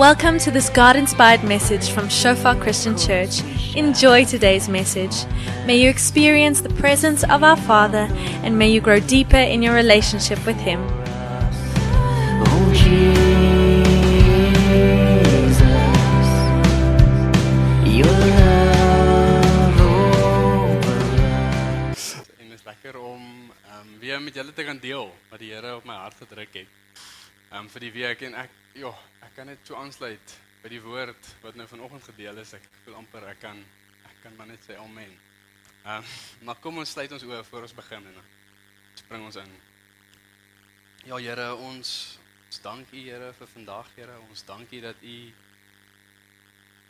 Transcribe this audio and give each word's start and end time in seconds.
Welcome 0.00 0.38
to 0.38 0.50
this 0.50 0.70
God 0.70 0.96
inspired 0.96 1.44
message 1.44 1.90
from 1.90 2.08
Shofar 2.08 2.56
Christian 2.56 2.96
Church. 2.96 3.42
Enjoy 3.76 4.24
today's 4.24 4.66
message. 4.66 5.26
May 5.66 5.76
you 5.76 5.90
experience 5.90 6.62
the 6.62 6.70
presence 6.70 7.22
of 7.22 7.42
our 7.44 7.54
Father 7.54 8.08
and 8.42 8.58
may 8.58 8.70
you 8.70 8.80
grow 8.80 8.98
deeper 8.98 9.36
in 9.36 9.60
your 9.60 9.74
relationship 9.74 10.38
with 10.46 10.56
Him. 10.56 10.80
En 22.38 22.52
is 22.52 22.62
lekker 22.64 23.00
om 23.00 23.20
um, 23.20 23.98
weer 24.00 24.22
met 24.22 24.32
te 24.32 24.78
deel 24.80 25.14
wat 25.28 25.38
die 25.38 25.74
op 25.74 25.84
hart. 25.84 26.79
Um 27.58 27.68
vir 27.72 27.86
die 27.86 27.92
week 27.94 28.22
en 28.28 28.36
ek 28.38 28.52
ja, 28.78 28.92
ek 29.26 29.34
kan 29.34 29.48
net 29.50 29.64
so 29.66 29.74
aansluit 29.78 30.34
by 30.62 30.70
die 30.70 30.82
woord 30.84 31.30
wat 31.42 31.56
nou 31.58 31.66
vanoggend 31.66 32.04
gedeel 32.12 32.38
is. 32.42 32.54
Ek 32.54 32.68
voel 32.84 33.00
amper 33.00 33.26
ek 33.32 33.40
kan 33.42 33.58
ek 34.06 34.20
kan 34.22 34.36
maar 34.38 34.50
net 34.50 34.62
sê 34.66 34.76
amen. 34.78 35.16
Um 35.82 36.12
maar 36.46 36.60
kom 36.62 36.78
ons 36.82 36.94
sluit 36.94 37.12
ons 37.16 37.26
oë 37.26 37.42
voor 37.48 37.66
ons 37.66 37.76
begin 37.80 38.06
en 38.12 38.20
dan 38.20 38.30
spring 39.00 39.26
ons 39.26 39.40
in. 39.42 39.56
Ja 41.08 41.18
Here, 41.18 41.48
ons 41.54 41.94
ons 42.50 42.62
dank 42.62 42.92
U 42.92 43.02
Here 43.02 43.32
vir 43.38 43.52
vandag 43.56 43.90
Here. 43.96 44.20
Ons 44.28 44.46
dank 44.46 44.70
U 44.70 44.80
dat 44.86 45.02
U 45.02 45.18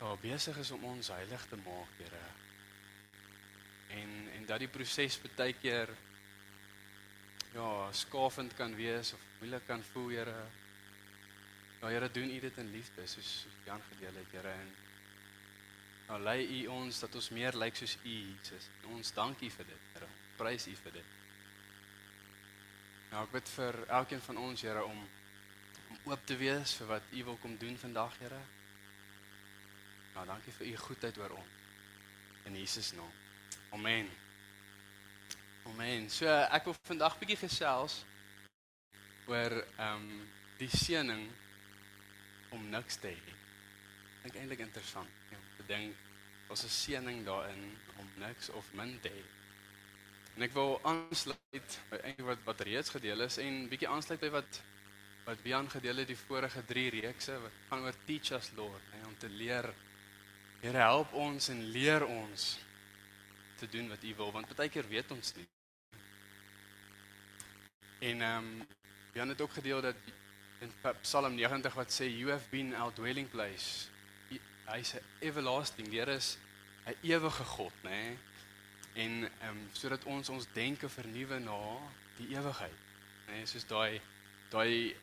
ja 0.01 0.15
besig 0.21 0.57
is 0.57 0.71
om 0.77 0.85
ons 0.93 1.13
heilig 1.13 1.49
te 1.49 1.57
maak 1.65 1.99
Here 2.01 2.23
en 3.93 4.29
en 4.35 4.45
dat 4.45 4.61
die 4.63 4.69
proses 4.71 5.19
baie 5.35 5.53
keer 5.59 5.91
ja, 7.53 7.89
skafend 7.91 8.55
kan 8.55 8.75
wees 8.75 9.13
of 9.13 9.30
moeilik 9.41 9.63
kan 9.65 9.83
voel, 9.83 10.09
Here. 10.09 10.43
Ja, 11.81 11.87
Here, 11.87 12.11
doen 12.11 12.29
U 12.29 12.39
dit 12.39 12.57
in 12.57 12.67
liefde 12.71 13.07
soos 13.07 13.47
Jan 13.65 13.81
gedeel 13.81 14.13
het, 14.13 14.31
Here. 14.31 14.51
En 14.51 14.67
nou 16.07 16.19
lei 16.21 16.45
U 16.59 16.67
ons 16.67 16.99
dat 16.99 17.15
ons 17.15 17.29
meer 17.33 17.57
lyk 17.57 17.75
soos 17.75 17.95
U, 18.03 18.09
Jesus. 18.09 18.67
En 18.83 18.91
ons 18.99 19.13
dank 19.17 19.41
U 19.41 19.49
vir 19.49 19.65
dit, 19.65 19.87
Here. 19.95 20.09
Prys 20.37 20.67
U 20.69 20.75
vir 20.83 20.93
dit. 20.99 21.17
Nou, 23.09 23.23
ek 23.23 23.33
bid 23.33 23.49
vir 23.55 23.79
elkeen 23.87 24.21
van 24.27 24.43
ons, 24.43 24.61
Here, 24.61 24.85
om 24.85 25.01
om 25.91 26.13
oop 26.13 26.21
te 26.23 26.37
wees 26.39 26.71
vir 26.79 26.87
wat 26.87 27.09
U 27.11 27.23
wil 27.31 27.41
kom 27.41 27.57
doen 27.57 27.81
vandag, 27.81 28.13
Here. 28.21 28.43
Nou, 30.13 30.27
dankie 30.29 30.53
vir 30.59 30.69
U 30.69 30.75
goedheid 30.85 31.17
oor 31.17 31.33
ons. 31.39 31.57
In 32.45 32.61
Jesus 32.61 32.93
naam. 32.93 33.11
Amen. 33.73 34.07
Amen. 35.65 36.07
So 36.13 36.29
ek 36.29 36.69
wil 36.69 36.77
vandag 36.85 37.17
bietjie 37.17 37.41
gesels 37.41 38.03
oor 39.31 39.57
ehm 39.61 39.95
um, 39.95 40.29
die 40.61 40.69
seëning 40.69 41.23
om 42.53 42.67
niks 42.69 42.99
te 43.01 43.09
hê. 43.09 43.35
Ek 44.27 44.35
eintlik 44.37 44.61
interessant 44.61 45.31
om 45.33 45.45
te 45.57 45.65
dink 45.69 46.09
was 46.49 46.65
'n 46.65 46.73
seëning 46.75 47.23
daarin 47.25 47.63
om 47.97 48.07
niks 48.19 48.49
of 48.49 48.73
min 48.73 48.99
te 49.01 49.09
hê. 49.09 49.23
En 50.35 50.43
ek 50.43 50.53
wil 50.53 50.79
aansluit 50.83 51.79
by 51.89 51.97
eintlik 52.03 52.27
wat 52.27 52.43
wat 52.45 52.61
reeds 52.67 52.89
gedeel 52.89 53.21
is 53.21 53.37
en 53.37 53.69
bietjie 53.69 53.89
aansluit 53.89 54.21
by 54.21 54.29
wat 54.29 54.61
wat 55.25 55.43
Bian 55.43 55.69
gedeel 55.69 55.97
het 56.01 56.07
die 56.07 56.17
vorige 56.27 56.63
3 56.65 56.89
reekse 56.89 57.39
wat 57.39 57.51
gaan 57.69 57.83
oor 57.85 57.97
teach 58.05 58.31
us 58.31 58.51
Lord, 58.55 58.83
hè, 58.91 59.05
om 59.07 59.17
te 59.17 59.29
leer 59.29 59.73
Here 60.61 60.77
help 60.77 61.13
ons 61.13 61.49
en 61.49 61.61
leer 61.73 62.03
ons 62.05 62.59
te 63.57 63.67
doen 63.67 63.87
wat 63.89 64.03
U 64.03 64.13
wil 64.15 64.31
want 64.31 64.55
baie 64.55 64.69
keer 64.69 64.87
weet 64.89 65.11
ons 65.11 65.33
nie. 65.35 65.47
En 67.99 68.21
ehm 68.21 68.45
um, 68.45 68.67
Jan 69.13 69.29
het 69.29 69.41
ook 69.41 69.51
gedeel 69.51 69.81
dat 69.81 69.95
in 70.59 70.73
Psalm 71.01 71.35
90 71.35 71.73
wat 71.73 71.91
sê 71.91 72.05
you 72.05 72.29
have 72.29 72.49
been 72.49 72.75
our 72.75 72.93
dwelling 72.93 73.29
place. 73.29 73.89
Hy's 74.65 74.93
'n 74.93 75.03
everlasting, 75.19 75.89
die 75.89 75.99
Here 75.99 76.13
is 76.13 76.37
'n 76.85 76.95
ewige 77.01 77.43
God, 77.43 77.73
nê? 77.83 77.89
Nee? 77.89 78.17
En 78.93 79.31
ehm 79.39 79.49
um, 79.49 79.69
sodat 79.71 80.03
ons 80.03 80.29
ons 80.29 80.47
denke 80.53 80.89
vernuwe 80.89 81.39
na 81.39 81.77
die 82.17 82.27
ewigheid. 82.27 82.79
Nê, 83.27 83.33
nee? 83.33 83.45
soos 83.45 83.65
daai 83.65 84.01
daai 84.49 84.95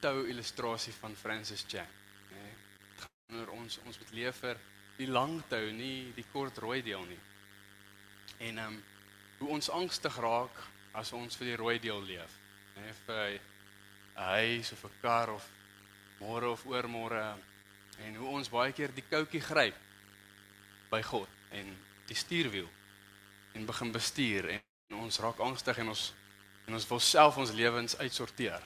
tou 0.00 0.26
illustrasie 0.26 0.92
van 0.92 1.16
Francis 1.16 1.64
Chan, 1.68 1.86
nê? 2.30 2.36
Nee? 2.42 3.38
Oor 3.38 3.48
ons 3.48 3.78
ons 3.78 3.98
moet 3.98 4.10
leef 4.10 4.36
vir 4.36 4.56
die 4.96 5.08
lang 5.08 5.42
tou, 5.48 5.72
nie 5.72 6.12
die 6.12 6.26
kort 6.32 6.58
rooi 6.58 6.82
deel 6.82 7.04
nie. 7.04 7.20
En 8.38 8.58
ehm 8.58 8.66
um, 8.66 8.84
hoe 9.38 9.48
ons 9.48 9.70
angstig 9.70 10.16
raak 10.16 10.56
as 10.92 11.12
ons 11.12 11.36
vir 11.36 11.46
die 11.46 11.56
rooi 11.56 11.78
deel 11.78 12.02
leef. 12.02 12.39
Hè 12.80 12.92
vir 13.06 13.40
'n 14.16 14.22
huis 14.34 14.72
of 14.72 14.84
'n 14.84 15.00
kar 15.00 15.28
of 15.32 15.44
môre 16.20 16.48
of 16.48 16.64
oormôre 16.64 17.36
en 17.98 18.14
hoe 18.14 18.28
ons 18.28 18.48
baie 18.48 18.72
keer 18.72 18.92
die 18.94 19.04
koutjie 19.10 19.40
gryp 19.40 19.76
by 20.90 21.02
God 21.02 21.28
en 21.50 21.76
die 22.06 22.16
stuurwiel 22.16 22.68
en 23.54 23.66
begin 23.66 23.92
bestuur 23.92 24.48
en 24.50 24.96
ons 25.04 25.20
raak 25.20 25.38
angstig 25.38 25.78
en 25.78 25.88
ons 25.88 26.12
en 26.66 26.74
ons 26.74 26.88
wil 26.88 27.00
self 27.00 27.36
ons 27.36 27.50
lewens 27.50 27.96
uitsorteer. 27.98 28.62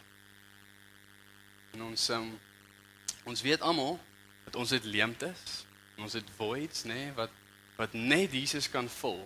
En 1.72 1.82
ons 1.82 2.08
um, 2.10 2.26
ons 3.24 3.42
weet 3.42 3.62
almal 3.64 3.96
dat 4.44 4.56
ons 4.60 4.70
het 4.70 4.84
leemtes, 4.84 5.64
ons 5.96 6.12
het 6.12 6.30
voids, 6.36 6.84
nê, 6.84 6.94
nee, 6.94 7.14
wat 7.16 7.32
wat 7.78 7.94
net 7.96 8.34
Jesus 8.36 8.68
kan 8.70 8.88
vul. 9.00 9.24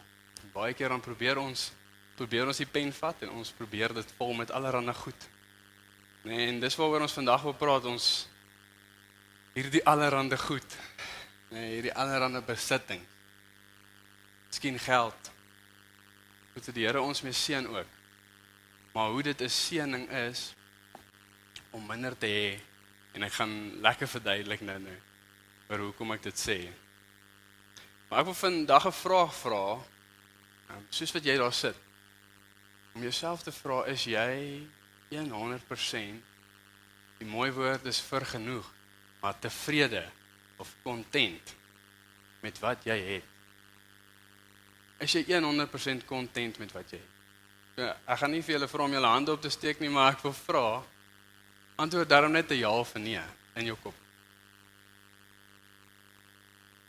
Baie 0.54 0.72
keer 0.75 0.88
dan 0.88 1.03
probeer 1.04 1.37
ons 1.41 1.66
probeer 2.18 2.48
ons 2.50 2.60
die 2.60 2.68
pen 2.68 2.90
vat 2.94 3.22
en 3.26 3.36
ons 3.38 3.54
probeer 3.54 3.94
dit 3.94 4.14
vol 4.18 4.34
met 4.40 4.50
allerlei 4.50 4.94
goed. 4.96 5.28
Nee, 6.26 6.48
en 6.50 6.60
dis 6.60 6.76
waaroor 6.76 7.06
ons 7.06 7.14
vandag 7.14 7.44
wil 7.46 7.54
praat, 7.56 7.86
ons 7.86 8.08
hierdie 9.54 9.84
allerlei 9.86 10.38
goed. 10.42 10.76
Nee, 11.54 11.74
hierdie 11.76 11.94
allerlei 11.94 12.42
besitting. 12.44 13.04
Miskien 14.48 14.78
geld. 14.82 15.30
Moet 16.54 16.72
die 16.74 16.86
Here 16.86 17.00
ons 17.00 17.22
mee 17.22 17.36
seën 17.36 17.68
ook. 17.70 17.96
Maar 18.92 19.10
hoe 19.14 19.22
dit 19.22 19.40
'n 19.42 19.48
seëning 19.48 20.10
is 20.10 20.54
om 21.70 21.86
minder 21.86 22.18
te 22.18 22.26
hê 22.26 22.60
en 23.14 23.22
ek 23.22 23.32
gaan 23.32 23.80
lekker 23.80 24.08
verduidelik 24.08 24.60
nou 24.60 24.78
nou 24.78 24.96
oor 25.68 25.78
hoekom 25.78 26.12
ek 26.12 26.22
dit 26.22 26.38
sê. 26.38 26.58
Maar 28.08 28.20
ek 28.20 28.24
wil 28.24 28.34
vandag 28.34 28.86
'n 28.86 28.92
vraag 28.92 29.34
vra. 29.34 29.78
Um, 30.70 30.86
soos 30.90 31.12
wat 31.12 31.24
jy 31.24 31.36
daar 31.36 31.52
sit. 31.52 31.88
Om 32.98 33.04
jouself 33.06 33.44
te 33.47 33.53
vra, 33.54 33.84
is 33.86 34.09
jy 34.10 34.66
100% 35.12 36.25
die 37.20 37.28
mooi 37.31 37.53
woord 37.54 37.84
is 37.86 38.00
vergenoeg, 38.03 38.66
maar 39.22 39.38
tevrede 39.38 40.03
of 40.59 40.72
content 40.82 41.54
met 42.42 42.59
wat 42.59 42.82
jy 42.91 42.97
het? 42.98 43.31
Is 45.06 45.14
jy 45.14 45.22
100% 45.31 46.03
content 46.10 46.59
met 46.59 46.75
wat 46.75 46.91
jy 46.91 46.98
het? 46.98 47.14
Ja, 47.78 47.94
ek 48.03 48.19
gaan 48.19 48.34
nie 48.34 48.42
vir 48.42 48.56
julle 48.56 48.72
vra 48.75 48.91
om 48.91 48.98
julle 48.98 49.15
hande 49.15 49.38
op 49.38 49.47
te 49.47 49.54
steek 49.54 49.78
nie, 49.78 49.94
maar 49.94 50.19
ek 50.19 50.26
wil 50.26 50.34
vra 50.34 50.66
antwoord 51.78 52.10
daarom 52.10 52.34
net 52.34 52.50
'n 52.50 52.59
ja 52.66 52.75
of 52.82 52.97
'n 52.98 53.03
nee 53.06 53.26
in 53.54 53.66
jou 53.70 53.78
kop. 53.78 53.94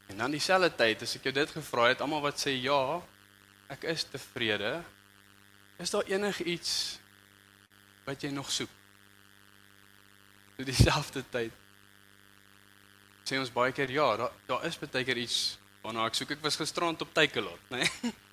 En 0.10 0.18
dan 0.18 0.32
dieselfde 0.32 0.76
tyd 0.76 1.04
as 1.04 1.16
ek 1.16 1.30
jou 1.30 1.34
dit 1.34 1.50
gevra 1.50 1.90
het, 1.94 2.02
almal 2.02 2.22
wat 2.22 2.42
sê 2.42 2.50
ja, 2.58 3.00
ek 3.70 3.84
is 3.84 4.10
tevrede, 4.10 4.82
is 5.80 5.94
daar 5.94 6.08
enigiets 6.12 7.00
wat 8.06 8.22
jy 8.24 8.32
nog 8.36 8.52
soek? 8.52 8.72
So 10.58 10.68
dieselfde 10.68 11.24
tyd 11.32 11.56
sê 13.30 13.38
ons 13.40 13.52
baie 13.54 13.72
keer 13.76 13.92
ja, 13.94 14.08
daar 14.18 14.34
daar 14.50 14.66
is 14.68 14.80
baie 14.82 15.06
keer 15.06 15.22
iets 15.22 15.58
waarna 15.84 16.08
ek 16.10 16.18
soek. 16.18 16.34
Ek 16.36 16.44
was 16.44 16.58
gisterand 16.60 17.02
op 17.06 17.14
Tykelot, 17.16 17.72
né? 17.72 17.86
Nee? 17.86 18.14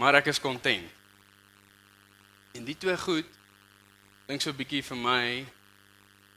Maar 0.00 0.16
ek 0.22 0.30
is 0.32 0.38
kontent. 0.40 0.86
En 2.56 2.64
die 2.64 2.76
twee 2.78 2.96
goed 2.96 3.28
dink 4.30 4.40
so 4.40 4.48
'n 4.50 4.56
bietjie 4.56 4.80
vir 4.82 4.96
my 4.96 5.24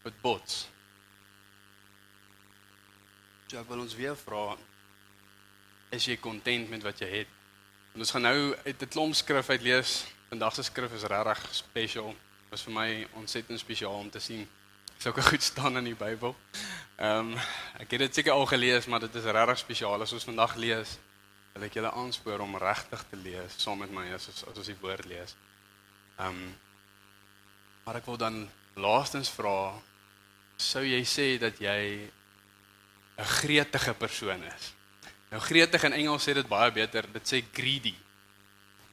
wat 0.04 0.18
bots. 0.22 0.68
So 3.48 3.62
ek 3.62 3.70
wil 3.70 3.86
ons 3.86 3.96
weer 3.96 4.18
vra 4.18 4.58
is 5.94 6.06
jy 6.10 6.18
kontent 6.18 6.70
met 6.70 6.84
wat 6.84 7.00
jy 7.00 7.08
het? 7.08 7.43
En 7.94 8.00
ons 8.00 8.12
gaan 8.12 8.22
nou 8.22 8.56
uit 8.66 8.82
'n 8.82 8.88
klomp 8.88 9.16
skrif 9.16 9.50
uit 9.50 9.62
lees. 9.62 10.06
Vandag 10.30 10.54
se 10.54 10.64
skrif 10.64 10.94
is 10.94 11.04
regtig 11.04 11.56
special. 11.56 12.08
Dit 12.08 12.50
was 12.50 12.62
vir 12.62 12.74
my 12.74 13.08
ontsettend 13.12 13.60
spesiaal 13.60 14.00
om 14.00 14.10
te 14.10 14.20
sien 14.20 14.50
sulke 14.98 15.22
goed 15.32 15.44
staan 15.44 15.78
in 15.78 15.84
die 15.84 15.96
Bybel. 15.96 16.36
Ehm 16.96 17.34
um, 17.34 17.38
ek 17.78 17.92
het 17.92 18.00
dit 18.00 18.16
seker 18.16 18.32
al 18.32 18.46
gelees, 18.46 18.86
maar 18.86 19.00
dit 19.00 19.16
is 19.16 19.24
regtig 19.24 19.58
spesiaal 19.58 20.02
as 20.02 20.14
ons 20.14 20.24
vandag 20.24 20.56
lees. 20.56 20.98
Wil 21.54 21.64
ek 21.64 21.74
julle 21.74 21.92
aanspoor 21.92 22.40
om 22.40 22.58
regtig 22.58 23.06
te 23.10 23.16
lees 23.16 23.58
saam 23.58 23.78
met 23.78 23.92
my 23.92 24.14
as 24.14 24.28
as 24.30 24.44
ons 24.58 24.72
die 24.72 24.82
woord 24.82 25.06
lees. 25.06 25.36
Ehm 26.18 26.28
um, 26.28 26.56
maar 27.86 27.96
ek 27.96 28.06
wil 28.06 28.18
dan 28.18 28.50
laastens 28.74 29.30
vra 29.30 29.74
sou 30.58 30.86
jy 30.86 31.04
sê 31.06 31.38
dat 31.38 31.60
jy 31.60 32.10
'n 33.18 33.34
gretige 33.38 33.94
persoon 33.94 34.44
is. 34.44 34.74
Nou 35.34 35.42
gretig 35.42 35.82
in 35.88 35.96
Engels 35.98 36.28
sê 36.28 36.36
dit 36.38 36.46
baie 36.46 36.70
beter. 36.70 37.08
Dit 37.10 37.26
sê 37.26 37.40
greedy. 37.58 37.96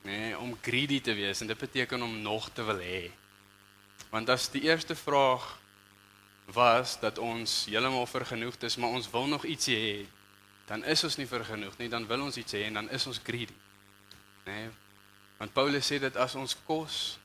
Nee, 0.09 0.33
om 0.39 0.55
greedy 0.65 0.97
te 1.05 1.13
wees 1.13 1.43
en 1.45 1.51
dit 1.51 1.59
beteken 1.59 2.01
om 2.03 2.15
nog 2.25 2.49
te 2.57 2.65
wil 2.65 2.81
hê. 2.81 3.11
Want 4.09 4.33
as 4.33 4.49
die 4.49 4.63
eerste 4.65 4.97
vraag 4.97 5.45
was 6.57 6.97
dat 7.03 7.21
ons 7.21 7.67
heeltemal 7.69 8.09
vergenoegd 8.09 8.65
is, 8.65 8.79
maar 8.81 8.97
ons 8.97 9.11
wil 9.13 9.29
nog 9.29 9.45
ietsie 9.45 9.77
hê, 9.77 9.93
dan 10.67 10.81
is 10.89 11.05
ons 11.05 11.21
nie 11.21 11.29
vergenoegd 11.29 11.79
nie, 11.79 11.91
dan 11.93 12.09
wil 12.09 12.25
ons 12.25 12.41
iets 12.41 12.57
hê 12.57 12.65
en 12.71 12.81
dan 12.81 12.89
is 12.91 13.07
ons 13.07 13.21
greedy. 13.23 13.55
Né? 14.49 14.57
Nee? 14.57 14.73
Want 15.39 15.53
Paulus 15.53 15.93
sê 15.93 16.01
dat 16.01 16.17
as 16.17 16.35
ons 16.41 16.57
kos 16.65 17.19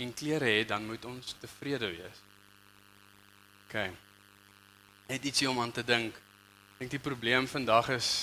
en 0.00 0.10
klere 0.16 0.48
het, 0.56 0.72
dan 0.72 0.88
moet 0.88 1.04
ons 1.04 1.36
tevrede 1.40 1.92
wees. 1.92 2.24
OK. 3.68 3.76
Net 5.12 5.24
ietsie 5.28 5.52
om 5.52 5.60
aan 5.60 5.72
te 5.72 5.84
dink. 5.84 6.16
Ek 6.16 6.86
dink 6.86 6.96
die 6.96 7.06
probleem 7.12 7.46
vandag 7.48 7.92
is 8.00 8.14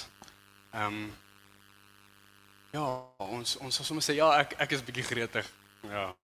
ehm 0.71 0.85
um, 0.85 1.13
ja, 2.71 2.83
ons 3.17 3.57
ons 3.57 3.75
sal 3.75 3.85
sommer 3.85 4.03
sê 4.03 4.15
ja, 4.15 4.29
ek 4.39 4.55
ek 4.63 4.77
is 4.77 4.83
bietjie 4.87 5.03
gretig. 5.03 5.47
Ja. 5.89 6.15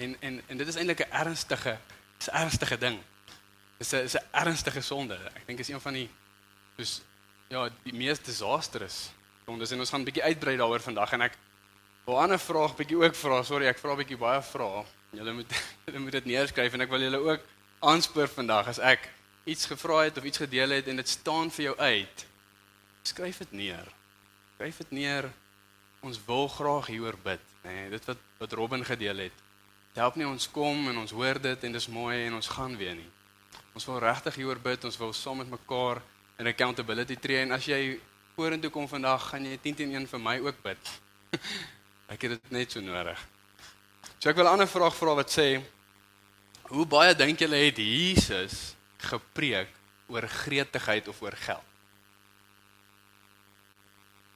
En 0.00 0.16
en 0.20 0.40
en 0.46 0.56
dit 0.56 0.68
is 0.68 0.76
eintlik 0.76 1.04
'n 1.04 1.12
ernstige, 1.22 1.78
'n 2.26 2.36
ernstige 2.42 2.78
ding. 2.78 2.98
Dis 3.78 3.92
'n 3.92 4.04
is 4.04 4.16
'n 4.16 4.24
ernstige 4.30 4.80
sonde. 4.80 5.18
Ek 5.34 5.46
dink 5.46 5.58
is 5.58 5.68
een 5.68 5.80
van 5.80 5.92
die 5.92 6.08
soos 6.76 7.02
ja, 7.48 7.68
die 7.82 7.94
mees 7.94 8.20
disastrous 8.20 9.10
sondes 9.44 9.70
en 9.70 9.78
ons 9.78 9.90
gaan 9.90 10.00
'n 10.00 10.08
bietjie 10.08 10.24
uitbrei 10.24 10.56
daaroor 10.56 10.80
vandag 10.80 11.12
en 11.12 11.22
ek 11.22 11.36
wil 12.06 12.16
'n 12.16 12.22
ander 12.22 12.38
vraag 12.38 12.76
bietjie 12.76 12.96
ook 12.96 13.14
vra. 13.14 13.42
Sorry, 13.42 13.66
ek 13.66 13.78
vra 13.78 13.96
bietjie 13.96 14.16
baie 14.16 14.42
vrae. 14.42 14.84
Julle 15.10 15.32
moet 15.32 15.52
julle 15.86 15.98
moet 15.98 16.12
dit 16.12 16.24
neerskryf 16.24 16.72
en 16.72 16.80
ek 16.80 16.90
wil 16.90 17.00
julle 17.00 17.18
ook 17.18 17.40
aanspoor 17.80 18.28
vandag 18.28 18.68
as 18.68 18.78
ek 18.78 19.08
iets 19.44 19.66
gevra 19.66 20.04
het 20.04 20.18
of 20.18 20.24
iets 20.24 20.38
gedeel 20.38 20.70
het 20.70 20.88
en 20.88 20.96
dit 20.96 21.08
staan 21.08 21.50
vir 21.50 21.64
jou 21.64 21.76
uit. 21.78 22.29
Skryf 23.02 23.38
dit 23.38 23.52
neer. 23.52 23.86
Skryf 24.54 24.76
dit 24.76 24.90
neer. 24.90 25.30
Ons 26.00 26.20
wil 26.26 26.48
graag 26.48 26.86
hieroor 26.86 27.16
bid, 27.24 27.42
nê. 27.64 27.72
Nee, 27.72 27.88
dit 27.90 28.04
wat 28.08 28.20
wat 28.40 28.52
Robin 28.56 28.84
gedeel 28.84 29.26
het. 29.26 29.40
Dit 29.90 30.00
help 30.00 30.16
nie 30.16 30.26
ons 30.28 30.46
kom 30.50 30.88
en 30.88 31.00
ons 31.02 31.12
hoor 31.12 31.40
dit 31.42 31.64
en 31.66 31.72
dis 31.72 31.88
mooi 31.92 32.26
en 32.26 32.38
ons 32.38 32.48
gaan 32.48 32.76
weer 32.76 32.94
nie. 32.96 33.08
Ons 33.76 33.84
wil 33.88 34.00
regtig 34.00 34.38
hieroor 34.40 34.60
bid. 34.62 34.84
Ons 34.84 34.96
wil 35.00 35.12
saam 35.12 35.42
met 35.42 35.50
mekaar 35.50 36.00
in 36.40 36.48
accountability 36.48 37.16
tree 37.20 37.42
en 37.44 37.52
as 37.52 37.68
jy 37.68 37.98
vorentoe 38.36 38.70
kom 38.72 38.88
vandag, 38.88 39.28
gaan 39.28 39.44
jy 39.44 39.58
10 39.60 39.80
teen 39.82 39.94
1 39.98 40.08
vir 40.08 40.22
my 40.24 40.38
ook 40.40 40.62
bid. 40.64 40.92
ek 42.12 42.24
het 42.24 42.36
dit 42.36 42.54
net 42.54 42.72
so 42.72 42.80
nodig. 42.84 43.20
So 44.18 44.30
ek 44.30 44.36
wil 44.36 44.48
'n 44.48 44.56
ander 44.56 44.68
vraag 44.68 44.96
vra 44.96 45.14
wat 45.20 45.32
sê 45.32 45.60
hoe 46.70 46.86
baie 46.86 47.14
dink 47.14 47.40
julle 47.40 47.56
het 47.56 47.76
Jesus 47.76 48.74
gepreek 48.98 49.68
oor 50.08 50.26
gretigheid 50.28 51.08
of 51.08 51.22
oor 51.22 51.36
geld? 51.36 51.69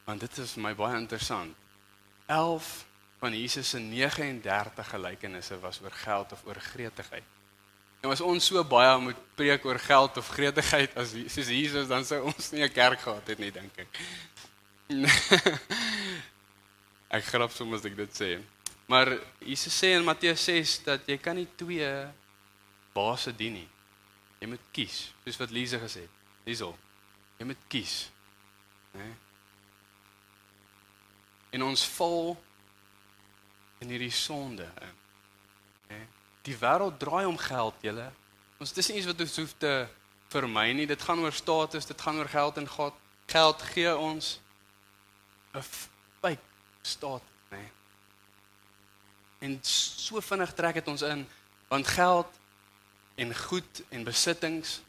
Want 0.05 0.21
dit 0.21 0.39
is 0.39 0.57
vir 0.57 0.63
my 0.63 0.75
baie 0.79 0.99
interessant. 0.99 1.57
11 2.27 2.85
van 3.21 3.37
Jesus 3.37 3.69
se 3.69 3.79
39 3.79 4.89
gelykenisse 4.89 5.61
was 5.61 5.81
oor 5.81 5.91
geld 5.91 6.33
of 6.33 6.45
oor 6.45 6.61
gretigheid. 6.61 7.25
En 8.05 8.13
as 8.13 8.21
ons 8.21 8.47
so 8.47 8.61
baie 8.69 8.97
moet 9.01 9.21
preek 9.37 9.65
oor 9.65 9.79
geld 9.81 10.19
of 10.21 10.29
gretigheid 10.29 10.93
as 11.01 11.15
soos 11.33 11.49
Jesus 11.49 11.89
dan 11.89 12.05
sou 12.05 12.21
ons 12.29 12.51
nie 12.53 12.65
'n 12.65 12.73
kerk 12.73 13.01
gehad 13.01 13.27
het 13.27 13.39
nie 13.39 13.51
dink 13.51 13.73
ek. 13.79 13.89
ek 17.17 17.25
grap 17.25 17.53
soms 17.53 17.81
as 17.81 17.87
ek 17.89 17.97
dit 17.97 18.13
sê. 18.13 18.31
Maar 18.87 19.17
Jesus 19.41 19.73
sê 19.73 19.97
in 19.97 20.05
Matteus 20.05 20.45
6 20.45 20.85
dat 20.85 21.09
jy 21.09 21.17
kan 21.17 21.37
nie 21.37 21.49
twee 21.57 21.89
baase 22.93 23.33
dien 23.33 23.53
nie. 23.53 23.69
Jy 24.41 24.49
moet 24.53 24.65
kies, 24.73 25.15
soos 25.25 25.41
wat 25.41 25.51
Lise 25.51 25.81
gesê 25.81 26.05
het. 26.05 26.15
Hierso. 26.45 26.77
Jy 27.39 27.47
moet 27.47 27.63
kies. 27.69 28.11
Né? 28.93 29.09
En 31.55 31.63
ons 31.63 31.87
val 31.95 32.35
in 33.85 33.93
hierdie 33.95 34.13
sonde 34.15 34.67
in. 34.83 34.95
Né? 35.93 36.01
Die 36.49 36.57
wêreld 36.59 36.99
draai 36.99 37.27
om 37.29 37.39
geld, 37.39 37.77
julle. 37.85 38.09
Ons 38.59 38.75
dis 38.75 38.89
nie 38.91 38.99
iets 39.01 39.11
wat 39.11 39.23
ons 39.23 39.37
hoef 39.43 39.55
te 39.63 39.75
vermy 40.35 40.73
nie. 40.75 40.89
Dit 40.91 41.03
gaan 41.07 41.23
oor 41.23 41.35
status, 41.35 41.87
dit 41.87 42.01
gaan 42.07 42.19
oor 42.19 42.31
geld 42.33 42.59
en 42.59 42.69
God 42.69 42.99
geld 43.31 43.63
gee 43.73 43.93
ons 43.97 44.41
'n 45.55 45.63
fake 46.21 46.43
staat, 46.83 47.23
né? 47.51 47.57
Nee. 47.57 47.71
En 49.39 49.59
so 49.63 50.21
vinnig 50.21 50.53
trek 50.55 50.75
dit 50.75 50.89
ons 50.89 51.03
in 51.03 51.27
want 51.69 51.87
geld 51.87 52.27
en 53.15 53.37
goed 53.37 53.83
en 53.89 54.05
besittings 54.05 54.81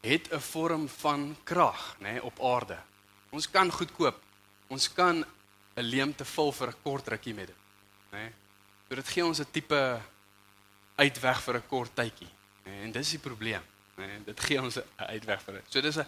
het 0.00 0.32
'n 0.32 0.40
vorm 0.40 0.88
van 0.88 1.36
krag, 1.44 1.96
né, 1.98 2.10
nee, 2.10 2.22
op 2.22 2.40
aarde. 2.40 2.78
Ons 3.30 3.50
kan 3.50 3.72
goed 3.72 3.92
koop. 3.92 4.18
Ons 4.68 4.92
kan 4.92 5.24
'n 5.80 5.88
leemte 5.88 6.24
vul 6.24 6.52
vir 6.52 6.68
'n 6.68 6.82
kort 6.82 7.08
rukkie 7.08 7.34
met 7.34 7.46
dit, 7.46 7.56
né? 8.10 8.18
Nee. 8.18 8.32
So 8.88 8.94
dit 8.94 9.08
gee 9.08 9.24
ons 9.24 9.40
'n 9.40 9.50
tipe 9.50 10.00
uitweg 10.96 11.42
vir 11.42 11.54
'n 11.56 11.66
kort 11.66 11.94
tydjie. 11.94 12.28
Nee, 12.64 12.82
en 12.82 12.92
dis 12.92 13.10
die 13.10 13.18
probleem. 13.18 13.62
Nee, 13.96 14.24
dit 14.24 14.40
gee 14.40 14.62
ons 14.62 14.76
'n 14.76 14.84
uitweg 14.96 15.42
vir 15.42 15.54
dit. 15.54 15.64
So 15.68 15.80
dis 15.80 15.96
'n 15.96 16.06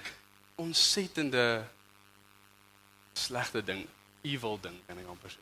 ontsettende 0.54 1.68
slegte 3.12 3.64
ding, 3.64 3.86
evil 4.22 4.60
ding 4.60 4.80
kan 4.86 4.98
ek 4.98 5.06
amper 5.06 5.30
sê. 5.30 5.40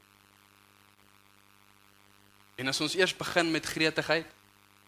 En 2.54 2.68
as 2.68 2.80
ons 2.80 2.94
eers 2.94 3.16
begin 3.16 3.50
met 3.50 3.66
gretigheid, 3.66 4.26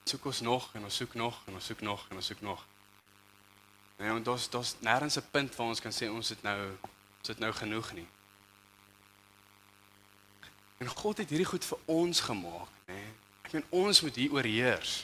soek 0.05 0.25
ons 0.25 0.41
nog 0.41 0.75
en 0.75 0.85
ons 0.85 0.97
soek 0.97 1.15
nog 1.15 1.43
en 1.47 1.55
ons 1.55 1.67
soek 1.67 1.81
nog 1.81 2.07
en 2.11 2.17
ons 2.17 2.27
soek 2.27 2.41
nog. 2.41 2.67
Nee, 3.99 4.35
is 4.35 4.49
dit 4.49 4.61
is 4.61 4.75
nêrens 4.81 5.17
'n 5.17 5.31
punt 5.31 5.57
waar 5.57 5.67
ons 5.67 5.81
kan 5.81 5.93
sê 5.93 6.11
ons 6.11 6.29
het 6.29 6.43
nou 6.43 6.77
ons 7.19 7.29
het 7.29 7.39
nou 7.39 7.53
genoeg 7.53 7.93
nie. 7.93 8.07
En 10.83 10.89
God 10.89 11.21
het 11.23 11.31
hierdie 11.31 11.47
goed 11.47 11.65
vir 11.65 11.79
ons 11.95 12.21
gemaak? 12.27 12.71
Nee. 12.91 13.11
Ek 13.47 13.53
meen 13.55 13.67
ons 13.71 14.01
moet 14.03 14.17
hier 14.19 14.33
oorheers. 14.35 14.95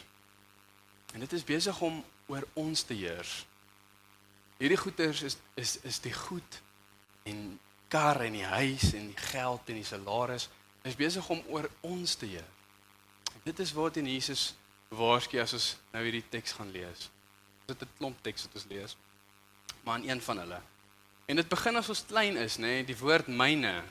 En 1.14 1.22
dit 1.22 1.32
is 1.32 1.44
besig 1.46 1.80
om 1.86 2.00
oor 2.26 2.42
ons 2.58 2.82
te 2.82 2.96
heers. 2.98 3.44
Hierdie 4.58 4.80
goeders 4.80 5.22
is 5.22 5.36
is 5.54 5.76
is 5.86 6.00
die 6.02 6.12
goed 6.12 6.58
en 7.30 7.60
kar 7.94 8.24
en 8.26 8.34
die 8.34 8.48
huis 8.58 8.90
en 8.92 9.06
die 9.12 9.22
geld 9.30 9.70
en 9.70 9.78
die 9.78 9.86
salaris 9.86 10.48
is 10.82 10.98
besig 10.98 11.28
om 11.30 11.44
oor 11.54 11.70
ons 11.86 12.16
te 12.18 12.26
heer. 12.26 12.48
Dit 13.46 13.62
is 13.62 13.72
wat 13.76 14.00
in 14.02 14.10
Jesus 14.10 14.50
waarsku 14.90 15.38
as 15.38 15.54
ons 15.54 15.68
nou 15.92 16.02
hierdie 16.02 16.24
teks 16.32 16.56
gaan 16.58 16.74
lees. 16.74 17.06
Dit 17.70 17.76
is 17.76 17.86
'n 17.86 17.98
klomp 17.98 18.18
teks 18.22 18.48
wat 18.48 18.54
ons 18.54 18.66
lees. 18.68 18.96
Maar 19.84 20.02
in 20.02 20.10
een 20.10 20.20
van 20.20 20.38
hulle. 20.38 20.60
En 21.26 21.36
dit 21.36 21.48
begin 21.48 21.76
as 21.76 21.88
ons 21.88 22.04
klein 22.06 22.36
is, 22.36 22.56
nê, 22.56 22.60
nee, 22.66 22.84
die 22.84 22.98
woord 22.98 23.26
myne. 23.28 23.84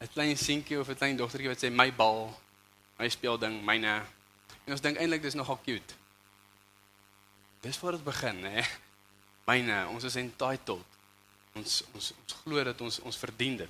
'n 0.00 0.08
Klein 0.08 0.36
seentjie 0.36 0.78
of 0.80 0.88
'n 0.88 0.96
klein 0.96 1.16
dogtertjie 1.16 1.48
wat 1.48 1.60
sê 1.60 1.68
my 1.70 1.92
bal, 1.92 2.32
my 2.98 3.08
speelding, 3.08 3.60
myne. 3.64 4.00
En 4.64 4.72
ons 4.72 4.80
dink 4.80 4.96
eintlik 4.96 5.22
dis 5.22 5.34
nogal 5.34 5.60
cute. 5.64 5.94
Dis 7.60 7.80
waar 7.80 7.92
dit 7.92 8.04
begin. 8.04 8.40
Nee. 8.40 8.64
Myne, 9.44 9.86
ons 9.88 10.04
is 10.04 10.16
entitled. 10.16 10.84
Ons 11.52 11.82
ons 11.92 12.12
ons 12.22 12.36
glo 12.42 12.64
dat 12.64 12.80
ons 12.80 13.00
ons 13.00 13.16
verdien 13.16 13.56
dit. 13.56 13.68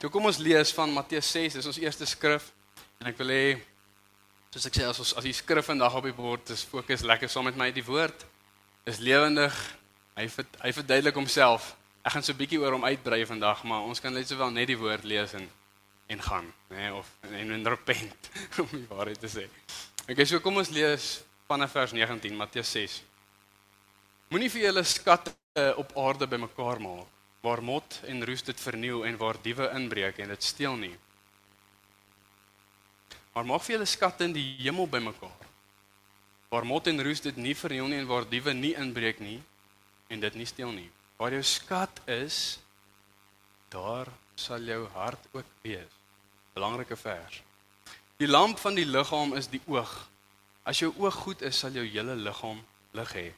So 0.00 0.10
kom 0.10 0.26
ons 0.26 0.38
lees 0.38 0.72
van 0.74 0.90
Matteus 0.90 1.30
6, 1.30 1.52
dis 1.52 1.66
ons 1.66 1.78
eerste 1.78 2.06
skrif. 2.06 2.52
En 2.98 3.06
ek 3.06 3.18
wil 3.18 3.30
hê 3.30 3.44
soos 4.50 4.66
ek 4.66 4.74
sê 4.74 4.88
as 4.88 4.98
ons 4.98 5.14
as 5.14 5.24
die 5.24 5.36
skrif 5.36 5.70
vandag 5.70 5.94
op 5.94 6.04
die 6.08 6.16
bord 6.16 6.50
is, 6.50 6.64
fokus 6.64 7.06
lekker 7.06 7.30
saam 7.30 7.44
met 7.44 7.56
my 7.56 7.70
die 7.70 7.84
woord 7.86 8.26
is 8.86 8.98
lewendig. 8.98 9.54
Hy 10.16 10.26
verd, 10.26 10.58
hy 10.64 10.72
verduidelik 10.72 11.14
homself. 11.14 11.76
Ek 12.02 12.12
gaan 12.12 12.22
so 12.22 12.32
'n 12.32 12.38
bietjie 12.38 12.58
oor 12.58 12.72
hom 12.72 12.84
uitbrei 12.84 13.22
vandag, 13.26 13.62
maar 13.62 13.86
ons 13.86 14.00
kan 14.00 14.12
net 14.12 14.26
sowel 14.26 14.50
net 14.50 14.66
die 14.66 14.78
woord 14.78 15.04
lees 15.04 15.34
en 15.34 15.46
en 16.08 16.22
gaan, 16.24 16.46
nê, 16.72 16.76
nee, 16.76 16.92
of 16.94 17.10
en 17.28 17.52
en 17.52 17.68
repent 17.68 18.30
om 18.62 18.70
die 18.72 18.86
waarheid 18.88 19.20
te 19.20 19.30
sê. 19.32 19.44
Okay, 20.08 20.24
so 20.24 20.40
kom 20.40 20.56
ons 20.60 20.72
lees 20.72 21.18
vanaf 21.48 21.74
vers 21.76 21.92
19 21.96 22.36
Matteus 22.36 22.70
6. 22.72 23.00
Moenie 24.32 24.50
vir 24.52 24.68
julle 24.68 24.84
skatte 24.84 25.36
op 25.80 25.92
aarde 25.98 26.28
bymekaar 26.28 26.80
maak 26.80 27.14
waar 27.44 27.62
mot 27.62 28.00
en 28.10 28.24
roes 28.26 28.42
dit 28.42 28.60
verniel 28.60 29.04
en 29.06 29.16
waar 29.16 29.36
diewe 29.42 29.68
inbreek 29.76 30.18
en 30.18 30.32
dit 30.34 30.42
steel 30.42 30.74
nie. 30.76 30.94
Maar 33.34 33.46
maak 33.46 33.62
vir 33.62 33.76
julle 33.76 33.86
skatte 33.86 34.26
in 34.26 34.34
die 34.34 34.48
hemel 34.64 34.88
bymekaar 34.90 35.46
waar 36.48 36.64
mot 36.64 36.86
en 36.86 37.02
roes 37.04 37.20
dit 37.20 37.36
nie 37.36 37.54
verniel 37.56 37.90
nie 37.90 38.00
en 38.00 38.08
waar 38.08 38.26
diewe 38.28 38.54
nie 38.56 38.72
inbreek 38.80 39.20
nie 39.20 39.38
en 40.08 40.20
dit 40.20 40.40
nie 40.40 40.48
steel 40.48 40.72
nie. 40.72 40.88
Waar 41.20 41.34
jou 41.36 41.44
skat 41.44 42.00
is, 42.08 42.58
daar 43.68 44.08
sal 44.38 44.64
jou 44.64 44.86
hart 44.94 45.28
ook 45.36 45.56
wees. 45.62 45.97
Belangrike 46.58 46.96
vers. 46.98 47.42
Die 48.18 48.26
lamp 48.26 48.58
van 48.58 48.74
die 48.74 48.86
liggaam 48.86 49.36
is 49.38 49.46
die 49.46 49.60
oog. 49.70 49.92
As 50.66 50.80
jou 50.82 50.90
oog 50.98 51.14
goed 51.14 51.44
is, 51.46 51.60
sal 51.62 51.76
jou 51.78 51.84
hele 51.86 52.16
liggaam 52.18 52.58
lig 52.98 53.12
hê. 53.14 53.28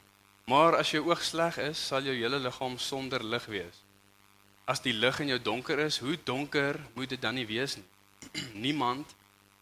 Maar 0.49 0.79
as 0.79 0.95
jou 0.95 1.03
oog 1.11 1.21
sleg 1.21 1.59
is, 1.61 1.83
sal 1.91 2.09
jou 2.09 2.15
hele 2.17 2.41
liggaam 2.41 2.79
sonder 2.81 3.21
lig 3.21 3.45
wees. 3.53 3.83
As 4.65 4.81
die 4.81 4.97
lig 4.97 5.21
in 5.21 5.35
jou 5.35 5.39
donker 5.51 5.85
is, 5.85 6.01
hoe 6.01 6.17
donker 6.25 6.81
moet 6.97 7.13
dit 7.13 7.21
dan 7.21 7.37
nie 7.37 7.45
wees 7.45 7.77
nie? 7.77 7.87
Niemand 8.65 9.13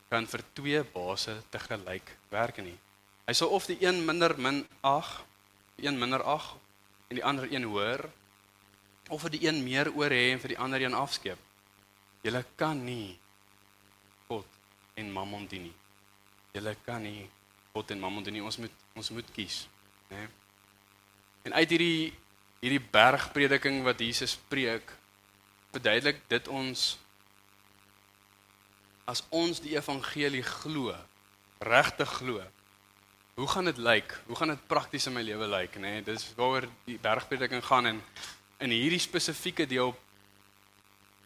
kan 0.09 0.31
vir 0.31 0.47
twee 0.55 0.87
basse 0.95 1.35
te 1.51 1.59
gelyk 1.67 2.15
werk 2.31 2.63
nie. 2.63 2.79
Hy 3.27 3.35
sal 3.35 3.51
of 3.59 3.67
die 3.67 3.81
een 3.83 4.05
minder 4.07 4.39
min 4.39 4.63
8, 4.87 5.25
een 5.83 5.99
minder 5.99 6.23
8 6.23 6.55
en 7.11 7.19
die 7.19 7.27
ander 7.27 7.51
een 7.51 7.67
hoër 7.67 8.07
of 9.11 9.27
vir 9.27 9.35
die 9.35 9.47
een 9.49 9.65
meer 9.67 9.91
oor 9.97 10.15
hê 10.15 10.29
en 10.31 10.47
vir 10.47 10.55
die 10.55 10.63
ander 10.63 10.85
een 10.87 10.95
afskeep. 10.95 11.41
Jy 12.23 12.45
kan 12.61 12.87
nie 12.87 13.19
en 14.99 15.13
Mammon 15.15 15.47
dien 15.51 15.69
nie. 15.69 15.75
Jy 16.57 16.75
kan 16.85 17.03
nie 17.05 17.29
God 17.73 17.93
en 17.95 18.03
Mammon 18.03 18.27
dien 18.27 18.39
nie. 18.39 18.45
Ons 18.45 18.59
moet 18.59 18.87
ons 18.99 19.11
moet 19.15 19.35
kies. 19.35 19.67
nê. 20.11 20.17
Nee? 20.17 20.29
En 21.47 21.55
uit 21.55 21.71
hierdie 21.77 22.13
hierdie 22.59 22.83
bergprediking 22.83 23.85
wat 23.87 24.01
Jesus 24.03 24.35
preek, 24.51 24.91
verduidelik 25.71 26.25
dit 26.31 26.49
ons 26.51 26.97
as 29.09 29.23
ons 29.33 29.61
die 29.65 29.77
evangelie 29.77 30.43
glo, 30.45 30.93
regtig 31.65 32.11
glo. 32.19 32.43
Hoe 33.39 33.47
gaan 33.49 33.71
dit 33.71 33.79
lyk? 33.79 34.11
Hoe 34.27 34.37
gaan 34.37 34.53
dit 34.53 34.67
prakties 34.67 35.07
in 35.07 35.15
my 35.15 35.23
lewe 35.23 35.47
lyk, 35.49 35.79
nê? 35.79 35.99
Nee, 36.01 36.05
dis 36.05 36.27
waaroor 36.37 36.67
die 36.85 36.99
bergprediking 37.01 37.63
gaan 37.65 37.93
en 37.93 38.03
in 38.59 38.75
hierdie 38.75 39.01
spesifieke 39.01 39.69
deel 39.71 39.95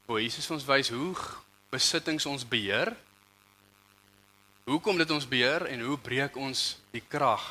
waar 0.07 0.21
Jesus 0.21 0.50
ons 0.52 0.67
wys 0.69 0.93
hoe 0.93 1.17
besittings 1.73 2.29
ons 2.29 2.45
beheer. 2.45 2.93
Hoekom 4.62 4.95
dit 5.00 5.11
ons 5.11 5.25
beheer 5.26 5.64
en 5.75 5.81
hoe 5.83 5.97
breek 5.99 6.37
ons 6.38 6.61
die 6.95 7.02
krag 7.02 7.42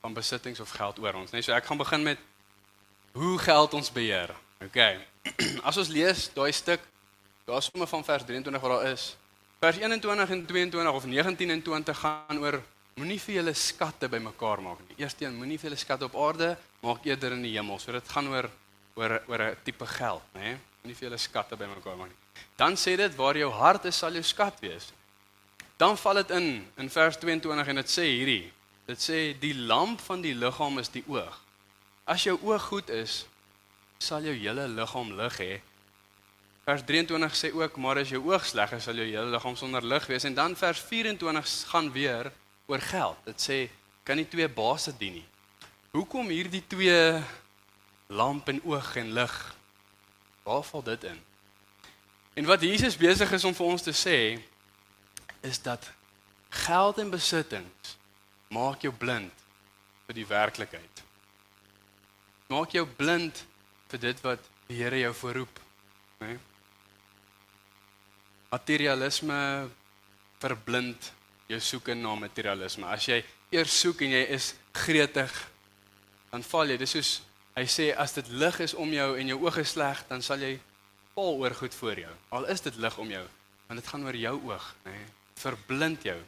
van 0.00 0.14
besittings 0.14 0.60
of 0.62 0.70
geld 0.78 1.00
oor 1.02 1.16
ons? 1.18 1.32
Nee, 1.34 1.42
so 1.42 1.50
ek 1.56 1.66
gaan 1.66 1.80
begin 1.80 2.04
met 2.06 2.20
hoe 3.18 3.34
geld 3.42 3.74
ons 3.74 3.90
beheer. 3.90 4.30
OK. 4.62 4.78
As 5.66 5.80
ons 5.82 5.90
lees 5.90 6.28
daai 6.36 6.52
stuk, 6.54 6.84
daar's 7.48 7.66
sommer 7.72 7.90
van 7.90 8.06
vers 8.06 8.28
23 8.28 8.62
waar 8.62 8.76
daar 8.76 8.92
is. 8.92 9.08
Vers 9.58 9.80
21 9.82 10.30
en 10.36 10.44
22 10.46 11.00
of 11.00 11.08
19 11.10 11.50
en 11.56 11.64
20 11.66 11.98
gaan 12.04 12.38
oor 12.44 12.60
moenie 13.00 13.18
vir 13.24 13.40
julle 13.40 13.56
skatte 13.58 14.06
bymekaar 14.12 14.62
maak 14.62 14.86
nie. 14.86 15.00
Eerstens 15.02 15.34
moenie 15.34 15.58
vir 15.58 15.72
julle 15.72 15.80
skatte 15.82 16.06
op 16.06 16.14
aarde 16.14 16.52
maak 16.84 17.10
eerder 17.10 17.34
in 17.34 17.42
die 17.42 17.56
hemel. 17.56 17.82
So 17.82 17.90
dit 17.96 18.14
gaan 18.14 18.30
oor 18.30 18.46
oor 18.94 19.18
oor 19.26 19.42
'n 19.50 19.58
tipe 19.66 19.86
geld, 19.98 20.22
né? 20.38 20.40
Nee? 20.40 20.56
Moenie 20.82 20.96
vir 20.96 21.08
julle 21.08 21.18
skatte 21.18 21.56
bymekaar 21.58 21.98
maak 21.98 22.14
nie. 22.14 22.20
Dan 22.56 22.78
sê 22.78 22.96
dit 22.96 23.14
waar 23.18 23.36
jou 23.36 23.50
hart 23.50 23.84
is, 23.84 23.98
sal 23.98 24.12
jou 24.12 24.22
skat 24.22 24.60
wees. 24.60 24.92
Dan 25.80 25.96
val 25.96 26.14
dit 26.20 26.30
in 26.36 26.48
in 26.76 26.90
vers 26.92 27.16
22 27.16 27.66
en 27.72 27.78
dit 27.80 27.90
sê 27.90 28.04
hierdie. 28.04 28.52
Dit 28.84 29.00
sê 29.00 29.18
die 29.40 29.54
lamp 29.54 30.02
van 30.04 30.20
die 30.20 30.34
liggaam 30.36 30.76
is 30.78 30.90
die 30.92 31.04
oog. 31.08 31.38
As 32.04 32.26
jou 32.26 32.36
oog 32.44 32.66
goed 32.68 32.90
is, 32.92 33.22
sal 33.96 34.26
jou 34.28 34.34
hele 34.36 34.66
liggaam 34.68 35.14
lig 35.16 35.38
hê. 35.40 35.54
Vers 36.68 36.84
23 36.84 37.38
sê 37.38 37.52
ook 37.56 37.78
maar 37.80 38.02
as 38.02 38.12
jou 38.12 38.20
oog 38.28 38.44
sleg 38.44 38.74
is, 38.76 38.84
sal 38.84 39.00
jou 39.00 39.06
hele 39.08 39.32
liggaam 39.32 39.56
sonder 39.56 39.86
lig 39.86 40.04
wees 40.10 40.28
en 40.28 40.36
dan 40.36 40.56
vers 40.56 40.84
24 40.90 41.48
gaan 41.72 41.88
weer 41.96 42.28
oor 42.68 42.84
geld. 42.90 43.24
Dit 43.24 43.48
sê 43.48 43.58
kan 44.04 44.20
nie 44.20 44.28
twee 44.28 44.48
baase 44.52 44.92
dien 45.00 45.16
nie. 45.22 45.26
Hoekom 45.96 46.28
hierdie 46.28 46.62
twee 46.68 47.24
lamp 48.12 48.52
en 48.52 48.60
oog 48.68 48.92
en 49.00 49.12
lig? 49.16 49.40
Waar 50.44 50.62
val 50.62 50.84
dit 50.92 51.08
in? 51.08 51.26
En 52.36 52.52
wat 52.52 52.68
Jesus 52.68 53.00
besig 53.00 53.32
is 53.32 53.44
om 53.48 53.56
vir 53.56 53.72
ons 53.72 53.88
te 53.88 53.96
sê 53.96 54.18
is 55.46 55.62
dat 55.62 55.90
geld 56.50 56.98
en 56.98 57.10
besittings 57.10 57.96
maak 58.50 58.82
jou 58.82 58.92
blind 58.92 59.44
vir 60.06 60.18
die 60.18 60.26
werklikheid. 60.26 61.02
Maak 62.50 62.74
jou 62.74 62.86
blind 62.86 63.44
vir 63.90 64.02
dit 64.02 64.22
wat 64.26 64.48
die 64.70 64.80
Here 64.80 64.98
jou 64.98 65.12
voorroep, 65.14 65.60
né? 66.20 66.32
Nee? 66.32 66.38
Materialisme 68.50 69.38
verblind 70.42 71.12
jou 71.50 71.60
soeke 71.62 71.94
na 71.94 72.16
materialisme. 72.18 72.86
As 72.86 73.06
jy 73.06 73.20
eers 73.54 73.76
soek 73.82 74.02
en 74.06 74.16
jy 74.16 74.24
is 74.34 74.52
gretig, 74.74 75.30
dan 76.32 76.42
val 76.46 76.70
jy. 76.70 76.78
Dis 76.80 76.96
soos 76.96 77.12
hy 77.54 77.66
sê 77.70 77.90
as 77.94 78.14
dit 78.18 78.32
lig 78.42 78.58
is 78.66 78.74
om 78.74 78.90
jou 78.94 79.08
en 79.18 79.30
jou 79.30 79.38
oë 79.46 79.62
is 79.62 79.74
sleg, 79.76 80.02
dan 80.10 80.22
sal 80.22 80.42
jy 80.42 80.56
val 81.14 81.38
oor 81.42 81.54
goed 81.58 81.74
voor 81.78 82.02
jou. 82.02 82.12
Al 82.34 82.50
is 82.50 82.66
dit 82.66 82.82
lig 82.82 82.98
om 82.98 83.10
jou, 83.10 83.24
want 83.68 83.82
dit 83.82 83.90
gaan 83.94 84.06
oor 84.06 84.18
jou 84.18 84.36
oog, 84.50 84.68
nê? 84.86 84.98
Nee, 84.98 85.08
verblind 85.40 86.04
jou. 86.04 86.18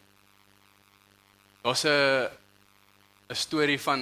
Daar's 1.62 1.84
'n 1.84 2.28
'n 3.30 3.34
storie 3.34 3.80
van 3.80 4.00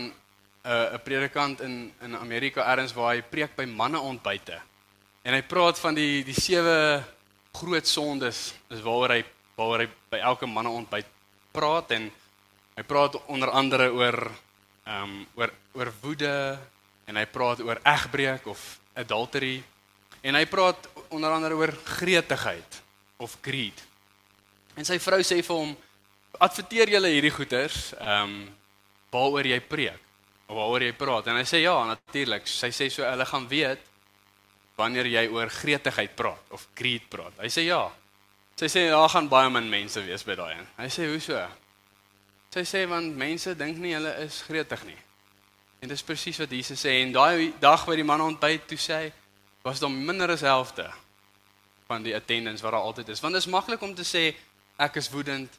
'n 0.65 0.95
'n 0.95 1.03
predikant 1.03 1.61
in 1.61 1.93
in 2.01 2.17
Amerika 2.17 2.65
ergens 2.73 2.93
waar 2.93 3.15
hy 3.15 3.23
preek 3.23 3.57
by 3.57 3.65
manne 3.65 4.01
ontbyte. 4.01 4.61
En 5.23 5.35
hy 5.35 5.43
praat 5.43 5.79
van 5.79 5.95
die 5.95 6.25
die 6.25 6.41
sewe 6.41 7.03
groot 7.53 7.87
sondes, 7.87 8.55
is 8.71 8.81
waaroor 8.81 9.11
hy 9.11 9.25
waaroor 9.57 9.79
hy 9.85 9.89
by 10.11 10.19
elke 10.19 10.47
manne 10.47 10.71
ontbyt 10.71 11.07
praat 11.53 11.91
en 11.91 12.11
hy 12.77 12.83
praat 12.83 13.19
onder 13.27 13.51
andere 13.51 13.91
oor 13.93 14.31
ehm 14.87 15.03
um, 15.03 15.27
oor 15.37 15.53
oor 15.75 15.93
woede 16.01 16.59
en 17.07 17.17
hy 17.17 17.27
praat 17.27 17.61
oor 17.61 17.81
egbreek 17.85 18.47
of 18.47 18.81
adultery 18.95 19.63
en 20.23 20.35
hy 20.35 20.45
praat 20.47 20.89
onder 21.09 21.31
andere 21.31 21.55
oor 21.55 21.73
gretigheid 21.99 22.83
of 23.21 23.37
greed. 23.43 23.90
En 24.81 24.89
sy 24.89 24.97
vrou 25.03 25.21
sê 25.21 25.43
vir 25.45 25.61
hom 25.61 25.77
adverteer 26.41 26.95
julle 26.97 27.13
hierdie 27.13 27.35
goeters 27.37 27.93
ehm 28.01 28.25
um, 28.25 28.41
waaroor 29.11 29.47
jy 29.51 29.59
preek 29.67 30.03
of 30.47 30.55
waaroor 30.57 30.85
jy 30.87 30.93
praat 30.95 31.27
en 31.29 31.37
hy 31.37 31.47
sê 31.49 31.65
ja 31.65 31.75
natuurlik 31.85 32.47
sy 32.49 32.71
sê 32.73 32.87
so 32.89 33.03
hulle 33.03 33.27
gaan 33.27 33.49
weet 33.51 33.83
wanneer 34.79 35.09
jy 35.11 35.25
oor 35.35 35.51
gretigheid 35.51 36.15
praat 36.17 36.55
of 36.55 36.69
greed 36.79 37.09
praat. 37.13 37.35
Hy 37.43 37.51
sê 37.53 37.67
ja, 37.67 37.83
Sy 38.61 38.69
sê 38.69 38.81
daar 38.93 39.09
gaan 39.09 39.29
baie 39.29 39.49
min 39.49 39.71
mense 39.73 40.03
wees 40.05 40.21
by 40.29 40.35
daai 40.37 40.51
een. 40.53 40.67
Hy 40.77 40.89
sê 40.93 41.07
hoe 41.09 41.21
so? 41.25 41.45
Sy 42.53 42.65
sê 42.69 42.83
want 42.91 43.15
mense 43.17 43.55
dink 43.57 43.79
nie 43.81 43.95
hulle 43.97 44.11
is 44.21 44.43
gretig 44.45 44.83
nie. 44.85 44.99
En 45.81 45.89
dis 45.89 46.05
presies 46.05 46.37
wat 46.43 46.53
Jesus 46.53 46.83
sê 46.85 46.99
en 47.01 47.15
daai 47.15 47.55
dag 47.63 47.87
by 47.89 47.97
die 47.97 48.05
man 48.05 48.21
ontbyt 48.21 48.67
toe 48.69 48.77
sê 48.77 48.99
was 49.65 49.81
daar 49.81 49.93
minder 49.95 50.35
as 50.35 50.45
helfte 50.45 50.85
van 51.89 52.05
die 52.05 52.13
attendance 52.13 52.61
wat 52.61 52.77
daar 52.77 52.85
altyd 52.85 53.15
is. 53.15 53.23
Want 53.25 53.39
dit 53.39 53.47
is 53.47 53.49
maklik 53.49 53.81
om 53.81 53.95
te 53.97 54.05
sê 54.05 54.27
ek 54.81 54.97
is 55.01 55.11
woedend. 55.13 55.59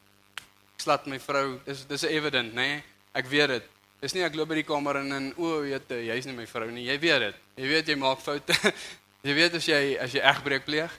Ek 0.76 0.86
slat 0.86 1.06
my 1.10 1.20
vrou. 1.22 1.60
Dis 1.68 1.86
dis 1.90 2.08
evident, 2.10 2.54
nê? 2.58 2.68
Nee? 2.68 2.82
Ek 3.18 3.30
weet 3.30 3.56
dit. 3.56 3.70
Dis 4.02 4.16
nie 4.18 4.24
ek 4.26 4.36
loop 4.38 4.50
by 4.50 4.58
die 4.58 4.66
kamer 4.66 5.02
en 5.04 5.14
en 5.14 5.28
o, 5.38 5.60
weet 5.62 5.92
jy, 5.94 6.00
jy's 6.10 6.26
nie 6.26 6.38
my 6.38 6.48
vrou 6.50 6.72
nie. 6.74 6.88
Jy 6.88 6.98
weet 7.04 7.26
dit. 7.28 7.42
Jy 7.62 7.70
weet 7.70 7.92
jy 7.92 7.98
maak 8.02 8.24
foute. 8.24 8.56
jy 9.28 9.36
weet 9.38 9.58
as 9.60 9.68
jy 9.70 9.82
as 10.02 10.16
jy 10.16 10.24
egbreek 10.32 10.66
pleeg. 10.66 10.96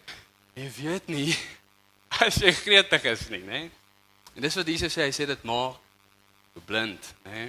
Jy 0.55 0.69
weet 0.77 1.11
nie 1.11 1.33
as 2.27 2.39
jy 2.39 2.53
gretig 2.55 3.09
is 3.11 3.27
nie, 3.33 3.43
nê? 3.49 3.65
En 4.37 4.45
dis 4.45 4.57
wat 4.57 4.69
Jesus 4.69 4.95
sê, 4.95 5.09
hy 5.09 5.15
sê 5.17 5.27
dit 5.29 5.49
maak 5.49 5.81
blind, 6.69 7.11
nê? 7.27 7.49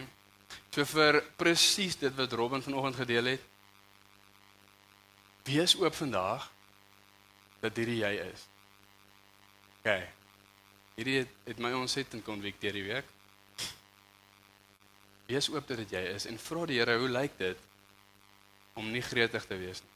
So 0.73 0.87
vir 0.89 1.19
presies 1.37 1.99
dit 2.01 2.15
wat 2.17 2.33
Robin 2.33 2.63
vanoggend 2.65 2.97
gedeel 3.03 3.35
het. 3.35 3.45
Wees 5.45 5.75
oop 5.77 5.93
vandag 5.93 6.47
dat 7.61 7.77
hierdie 7.77 7.99
jy 8.01 8.13
is. 8.23 8.47
OK. 9.83 10.22
Hierdie 10.95 11.17
het, 11.23 11.29
het 11.45 11.59
my 11.59 11.71
ontsettend 11.73 12.23
konvikteer 12.23 12.75
die 12.77 12.85
week. 12.85 13.05
Wees 15.25 15.49
oop 15.49 15.67
dat 15.67 15.77
dit 15.77 15.95
jy 15.95 16.03
is 16.13 16.27
en 16.29 16.37
vra 16.37 16.65
die 16.69 16.77
Here, 16.79 16.97
hoe 16.99 17.09
lyk 17.09 17.37
dit 17.39 17.57
om 18.77 18.91
nie 18.91 19.01
gretig 19.01 19.45
te 19.45 19.57
wees 19.57 19.81
nie? 19.81 19.93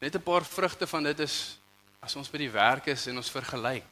Net 0.00 0.16
'n 0.16 0.22
paar 0.22 0.44
vrugte 0.44 0.86
van 0.86 1.02
dit 1.02 1.18
is 1.20 1.58
as 2.00 2.16
ons 2.16 2.30
by 2.30 2.38
die 2.38 2.50
werk 2.50 2.86
is 2.86 3.06
en 3.06 3.16
ons 3.16 3.30
vergelyk 3.30 3.84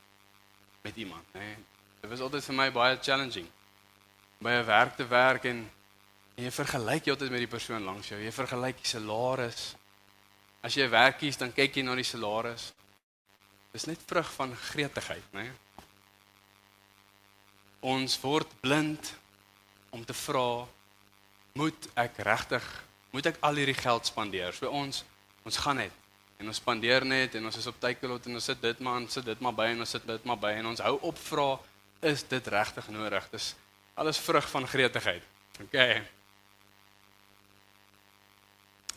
met 0.83 0.97
iemand, 0.97 1.25
nê. 1.35 1.41
Nee, 1.41 1.57
dit 2.01 2.11
was 2.11 2.21
altyd 2.21 2.45
vir 2.45 2.55
my 2.55 2.71
baie 2.73 2.99
challenging. 3.01 3.49
By 4.41 4.51
'n 4.51 4.67
werk 4.67 4.97
te 4.97 5.07
werk 5.07 5.45
en, 5.45 5.71
en 6.37 6.45
jy 6.45 6.51
vergelyk 6.51 7.05
jy 7.05 7.13
altyd 7.13 7.31
met 7.31 7.45
die 7.45 7.55
persoon 7.57 7.83
langs 7.83 8.09
jou. 8.09 8.21
Jy 8.21 8.33
vergelyk 8.33 8.77
die 8.77 8.89
salaris. 8.89 9.75
As 10.63 10.75
jy 10.75 10.85
'n 10.85 10.91
werk 10.91 11.19
kies, 11.19 11.37
dan 11.37 11.53
kyk 11.53 11.77
jy 11.77 11.83
na 11.83 11.95
die 11.95 12.05
salaris. 12.05 12.73
Dis 13.79 13.87
net 13.87 14.01
vrug 14.11 14.27
van 14.35 14.57
gretigheid, 14.59 15.27
nê. 15.31 15.45
Nee. 15.47 15.53
Ons 17.87 18.17
word 18.19 18.51
blind 18.59 19.13
om 19.95 20.03
te 20.03 20.17
vra 20.19 20.67
moet 21.55 21.87
ek 21.95 22.19
regtig 22.27 22.67
moet 23.15 23.29
ek 23.31 23.39
al 23.47 23.61
hierdie 23.61 23.77
geld 23.79 24.11
spandeer? 24.11 24.51
So 24.57 24.67
ons 24.75 25.05
ons 25.47 25.61
gaan 25.63 25.79
net 25.79 25.95
en 26.43 26.51
ons 26.51 26.59
spandeer 26.59 27.07
net 27.07 27.39
en 27.39 27.47
ons 27.47 27.61
is 27.63 27.71
op 27.71 27.79
Takealot 27.79 28.27
en 28.27 28.41
ons 28.41 28.51
sit 28.51 28.59
dit 28.67 28.83
maar 28.83 28.99
en 28.99 29.07
sit 29.15 29.31
dit 29.31 29.47
maar 29.47 29.55
by 29.63 29.71
en 29.77 29.87
ons 29.87 29.95
sit 29.95 30.11
dit 30.11 30.27
maar 30.27 30.43
by 30.43 30.53
en 30.59 30.73
ons 30.73 30.85
hou 30.89 30.97
op 31.13 31.23
vra 31.29 31.47
is 32.11 32.27
dit 32.35 32.53
regtig 32.59 32.91
nodig? 32.99 33.31
Dis 33.31 33.53
alles 33.95 34.19
vrug 34.27 34.51
van 34.59 34.67
gretigheid. 34.75 35.23
OK. 35.63 35.79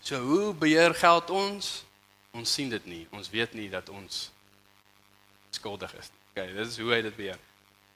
So 0.01 0.17
hoe 0.25 0.53
beheer 0.57 0.97
geld 0.97 1.29
ons? 1.29 1.73
Ons 2.33 2.57
sien 2.57 2.73
dit 2.73 2.85
nie. 2.89 3.05
Ons 3.13 3.29
weet 3.29 3.53
nie 3.53 3.69
dat 3.69 3.93
ons 3.93 4.31
skuldig 5.55 5.93
is 5.99 6.11
nie. 6.11 6.19
OK, 6.31 6.53
dis 6.57 6.77
hoe 6.79 6.93
hy 6.93 7.01
dit 7.05 7.15
beheer. 7.15 7.39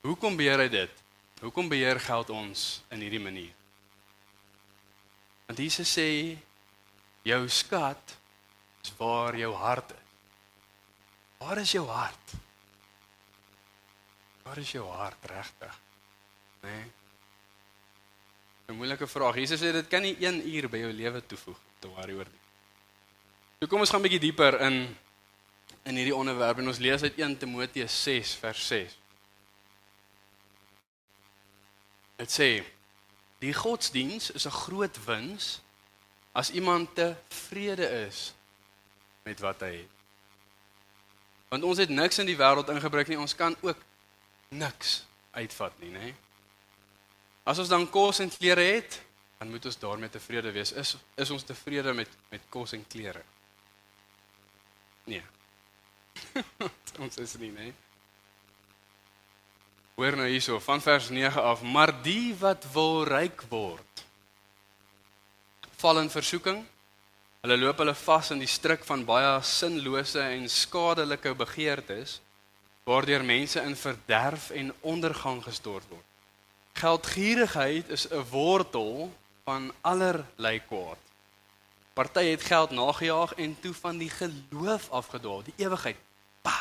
Hoekom 0.05 0.38
beheer 0.38 0.65
hy 0.65 0.69
dit? 0.69 1.03
Hoekom 1.41 1.69
beheer 1.71 2.00
geld 2.00 2.29
ons 2.29 2.65
in 2.93 3.03
hierdie 3.03 3.21
manier? 3.21 3.53
Want 5.45 5.62
Jesus 5.62 5.91
sê 5.97 6.07
jou 7.25 7.41
skat 7.50 8.15
is 8.83 8.93
waar 8.97 9.38
jou 9.38 9.53
hart 9.57 9.93
is. 9.95 10.03
Waar 11.41 11.62
is 11.62 11.71
jou 11.75 11.85
hart? 11.89 12.35
Waar 14.45 14.62
is 14.62 14.71
jou 14.71 14.85
hart 14.89 15.25
regtig? 15.29 15.81
Né? 16.63 16.69
Nee? 16.69 16.85
'n 18.65 18.74
Moeilike 18.74 19.07
vraag. 19.07 19.35
Jesus 19.35 19.62
sê 19.62 19.71
dit 19.71 19.88
kan 19.88 20.01
nie 20.01 20.15
1 20.17 20.41
uur 20.50 20.69
by 20.69 20.77
jou 20.81 20.91
lewe 20.93 21.21
toevoeg 21.21 21.57
te 21.79 21.88
worry 21.88 22.15
oor 22.17 22.25
nie. 22.25 22.43
So 23.59 23.67
kom 23.67 23.79
ons 23.79 23.89
gaan 23.89 24.01
'n 24.01 24.07
bietjie 24.07 24.19
dieper 24.19 24.57
in 24.62 24.97
in 25.86 25.96
hierdie 26.00 26.15
onderwerp 26.15 26.58
en 26.62 26.68
ons 26.72 26.82
lees 26.82 27.04
uit 27.06 27.20
1 27.22 27.38
Timoteus 27.38 27.98
6 28.04 28.36
vers 28.42 28.68
6. 28.68 28.96
Dit 32.22 32.32
sê 32.32 32.50
Die 33.44 33.54
godsdiens 33.54 34.32
is 34.32 34.46
'n 34.48 34.60
groot 34.63 34.98
wins 35.06 35.62
as 36.32 36.51
iemand 36.51 36.96
tevrede 36.96 37.88
is 38.08 38.34
met 39.24 39.39
wat 39.39 39.60
hy 39.60 39.74
het. 39.75 39.94
Want 41.48 41.63
ons 41.63 41.77
het 41.77 41.89
niks 41.89 42.18
in 42.18 42.25
die 42.25 42.38
wêreld 42.38 42.70
ingebring 42.70 43.08
nie, 43.08 43.20
ons 43.20 43.36
kan 43.36 43.56
ook 43.62 43.77
niks 44.48 45.06
uitvat 45.32 45.80
nie, 45.80 45.92
nê? 45.92 46.13
As 47.44 47.60
ons 47.60 47.70
dan 47.70 47.89
kos 47.89 48.20
en 48.20 48.30
klere 48.30 48.62
het, 48.62 49.01
dan 49.38 49.50
moet 49.50 49.65
ons 49.65 49.80
daarmee 49.80 50.10
tevrede 50.10 50.51
wees. 50.51 50.72
Is 50.72 50.96
is 51.15 51.30
ons 51.30 51.44
tevrede 51.44 51.94
met 51.94 52.10
met 52.30 52.42
kos 52.50 52.74
en 52.74 52.88
klere? 52.88 53.22
Nee. 55.04 55.24
ons 57.04 57.18
is 57.18 57.36
nie, 57.42 57.51
nê? 57.51 57.72
Hoor 59.96 60.18
nou 60.20 60.27
hierso 60.27 60.60
van 60.60 60.82
vers 60.84 61.10
9 61.10 61.42
af, 61.42 61.62
maar 61.63 61.94
die 62.04 62.36
wat 62.39 62.65
wil 62.74 63.06
ryk 63.08 63.46
word, 63.50 64.04
val 65.80 66.01
in 66.01 66.12
versoeking. 66.12 66.63
Hulle 67.46 67.58
loop 67.62 67.80
hulle 67.84 67.94
vas 67.96 68.32
in 68.34 68.42
die 68.42 68.50
struik 68.50 68.84
van 68.88 69.06
baie 69.06 69.36
sinlose 69.46 70.24
en 70.24 70.48
skadelike 70.50 71.36
begeertes 71.38 72.20
waardeur 72.86 73.24
mense 73.25 73.62
in 73.62 73.75
verderf 73.75 74.50
en 74.54 74.74
ondergang 74.86 75.39
gestort 75.44 75.86
word. 75.89 76.06
Geldgierigheid 76.77 77.89
is 77.89 78.08
'n 78.12 78.25
wortel 78.30 79.12
van 79.44 79.72
allerlei 79.82 80.60
kwaad. 80.68 81.01
Party 81.94 82.25
het 82.25 82.44
geld 82.44 82.72
nagejaag 82.72 83.34
en 83.34 83.58
toe 83.60 83.74
van 83.74 83.98
die 83.98 84.10
geloof 84.10 84.89
afgedwaal, 84.89 85.44
die 85.44 85.54
ewigheid. 85.58 85.98
Pa. 86.46 86.60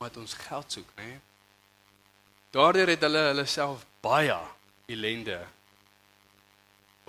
Wat 0.00 0.16
ons 0.20 0.34
geld 0.46 0.72
soek, 0.72 0.92
hè? 1.00 1.14
Daardeur 2.50 2.90
het 2.90 3.04
hulle 3.06 3.22
hulle 3.30 3.46
self 3.46 3.86
baie 4.04 4.36
ellende 4.90 5.38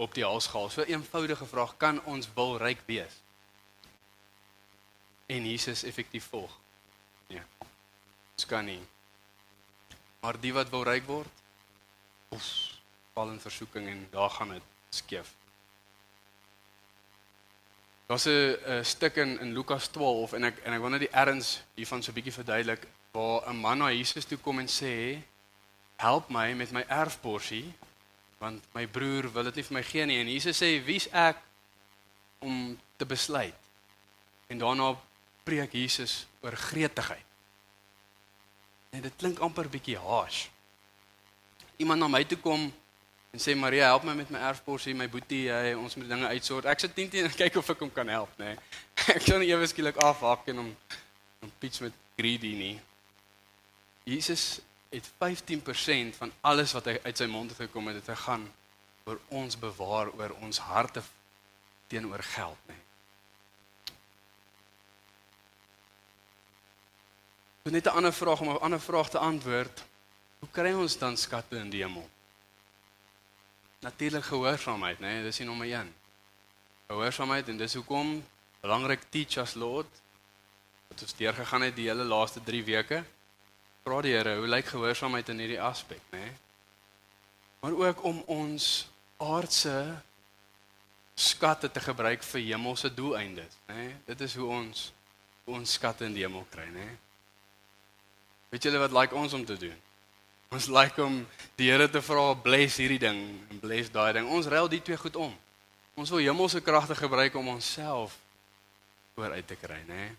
op 0.02 0.14
die 0.14 0.26
hals 0.26 0.48
gehaal. 0.48 0.70
So 0.70 0.82
'n 0.82 0.94
eenvoudige 0.94 1.46
vraag, 1.46 1.78
kan 1.78 2.04
ons 2.04 2.30
wil 2.34 2.58
ryk 2.58 2.82
wees? 2.86 3.14
En 5.26 5.50
Jesus 5.50 5.84
effektief 5.84 6.26
volg? 6.30 6.58
Nee. 7.28 7.42
Dit 8.36 8.46
kan 8.46 8.66
nie. 8.66 8.82
Maar 10.20 10.40
die 10.40 10.54
wat 10.54 10.70
wil 10.70 10.84
ryk 10.84 11.06
word, 11.06 11.42
oef, 12.32 12.48
val 13.14 13.30
in 13.32 13.40
versoeking 13.40 13.88
en 13.88 14.08
daar 14.12 14.30
gaan 14.30 14.50
dit 14.50 14.64
skeef. 14.90 15.34
Daar's 18.12 18.26
'n 18.26 18.84
stuk 18.84 19.16
in 19.16 19.40
in 19.40 19.54
Lukas 19.54 19.88
12 19.88 20.34
en 20.34 20.44
ek 20.44 20.58
en 20.64 20.74
ek 20.74 20.82
wil 20.82 20.90
net 20.90 21.00
die 21.00 21.16
erns 21.16 21.64
hiervan 21.76 22.04
so 22.04 22.12
'n 22.12 22.14
bietjie 22.14 22.34
verduidelik 22.34 22.88
waar 23.12 23.48
'n 23.48 23.56
man 23.56 23.78
na 23.78 23.92
Jesus 23.92 24.26
toe 24.26 24.38
kom 24.38 24.60
en 24.60 24.68
sê 24.68 25.24
help 25.96 26.30
my 26.30 26.54
met 26.54 26.72
my 26.72 26.84
erfporsie 26.88 27.74
want 28.38 28.64
my 28.74 28.88
broer 28.88 29.32
wil 29.32 29.44
dit 29.44 29.56
nie 29.56 29.64
vir 29.64 29.74
my 29.74 29.84
gee 29.84 30.06
nie 30.06 30.20
en 30.20 30.28
Jesus 30.28 30.62
sê 30.62 30.84
wie's 30.84 31.08
ek 31.12 31.38
om 32.40 32.80
te 32.98 33.06
besluit. 33.06 33.56
En 34.48 34.58
daarna 34.58 35.00
preek 35.44 35.72
Jesus 35.72 36.28
oor 36.42 36.56
gretigheid. 36.56 37.26
En 38.90 39.02
dit 39.02 39.14
klink 39.16 39.40
amper 39.40 39.70
bietjie 39.70 39.98
harsh. 39.98 40.48
Iemand 41.78 42.00
na 42.00 42.08
my 42.08 42.24
toe 42.24 42.38
kom 42.38 42.74
en 43.32 43.40
sê 43.40 43.56
Maria, 43.56 43.88
help 43.88 44.04
my 44.04 44.14
met 44.16 44.32
my 44.34 44.42
erfporsie, 44.50 44.94
my 44.98 45.08
boetie, 45.08 45.46
hy 45.48 45.72
ons 45.80 45.96
moet 45.96 46.10
dinge 46.12 46.28
uitsort. 46.36 46.68
Ek 46.68 46.84
sit 46.84 46.96
teen 46.96 47.10
en 47.24 47.32
kyk 47.42 47.62
of 47.62 47.70
ek 47.74 47.84
hom 47.86 47.92
kan 47.96 48.12
help, 48.12 48.34
nê. 48.42 48.54
Nee. 48.54 48.80
Ek 49.16 49.24
kan 49.26 49.40
nie 49.42 49.50
ewe 49.50 49.66
skielik 49.66 49.98
afhak 50.04 50.46
en 50.52 50.60
hom 50.62 50.68
hom 51.42 51.52
pitch 51.58 51.80
met 51.82 51.96
greedy 52.20 52.52
nie. 52.54 52.76
Jesus 54.06 54.60
het 54.92 55.08
15% 55.24 56.20
van 56.20 56.34
alles 56.46 56.76
wat 56.78 56.92
hy 56.92 57.00
uit 57.02 57.18
sy 57.18 57.26
mond 57.32 57.50
het 57.50 57.64
gekom 57.64 57.90
het, 57.90 57.98
dit 57.98 58.12
gegaan 58.12 58.46
oor 59.10 59.18
ons 59.34 59.58
bewaar 59.58 60.12
oor 60.20 60.36
ons 60.46 60.62
harte 60.68 61.02
teenoor 61.90 62.22
geld, 62.36 62.62
nê. 62.70 62.76
Nee. 62.76 62.88
So 67.64 67.70
net 67.70 67.86
'n 67.86 67.98
ander 67.98 68.14
vraag 68.14 68.42
om 68.42 68.50
'n 68.50 68.62
ander 68.62 68.82
vraag 68.82 69.10
te 69.10 69.18
antwoord. 69.18 69.84
Hoe 70.40 70.50
kry 70.52 70.74
ons 70.74 70.98
dan 70.98 71.18
skatte 71.18 71.58
in 71.58 71.70
die 71.70 71.84
hemel? 71.84 72.10
Natuurlik 73.82 74.24
gehoorsaamheid, 74.24 75.00
né? 75.00 75.08
Nee, 75.08 75.24
dis 75.24 75.40
die 75.42 75.46
nommer 75.46 75.66
1. 75.66 75.88
Gehoorsaamheid 76.88 77.48
en 77.50 77.58
dis 77.58 77.74
hoekom 77.74 78.20
belangrik 78.62 79.08
teach 79.10 79.40
us 79.42 79.56
Lord 79.58 80.02
wat 80.92 81.02
ons 81.02 81.16
deur 81.18 81.34
gegaan 81.34 81.66
het 81.66 81.76
die 81.76 81.88
hele 81.90 82.06
laaste 82.06 82.44
3 82.46 82.62
weke. 82.68 83.02
Vra 83.82 84.02
die 84.06 84.14
Here, 84.14 84.36
hoe 84.38 84.50
lyk 84.52 84.70
gehoorsaamheid 84.70 85.32
in 85.34 85.42
hierdie 85.42 85.62
aspek, 85.62 86.02
né? 86.12 86.20
Nee? 86.20 86.34
Maar 87.62 87.78
ook 87.88 88.04
om 88.06 88.22
ons 88.30 88.68
aardse 89.18 89.74
skatte 91.16 91.72
te 91.72 91.82
gebruik 91.82 92.22
vir 92.24 92.42
hemelse 92.52 92.94
doeleindes, 92.94 93.58
né? 93.66 93.80
Nee? 93.80 93.96
Dit 94.06 94.22
is 94.28 94.36
hoe 94.38 94.50
ons 94.62 94.92
ons 95.50 95.74
skatte 95.74 96.06
in 96.06 96.14
die 96.14 96.22
hemel 96.22 96.46
kry, 96.54 96.68
né? 96.70 96.86
Nee? 96.86 97.00
Weet 98.54 98.68
julle 98.68 98.84
wat 98.84 98.94
like 98.94 99.16
ons 99.16 99.34
om 99.34 99.46
te 99.46 99.58
doen? 99.58 99.78
Ons 100.52 100.68
like 100.68 101.00
om 101.00 101.22
die 101.56 101.70
Here 101.72 101.88
te 101.88 102.02
vra 102.04 102.34
bless 102.36 102.80
hierdie 102.82 103.00
ding 103.00 103.22
en 103.50 103.60
bless 103.64 103.92
daai 103.92 104.12
ding. 104.18 104.28
Ons 104.28 104.50
ruil 104.52 104.68
die 104.72 104.82
twee 104.84 105.00
goed 105.00 105.16
om. 105.16 105.32
Ons 105.96 106.12
wil 106.12 106.24
hemelse 106.26 106.60
kragte 106.64 106.96
gebruik 106.96 107.38
om 107.40 107.54
onsself 107.54 108.18
oor 109.16 109.32
uit 109.32 109.48
te 109.48 109.56
kry, 109.56 109.80
né? 109.88 110.10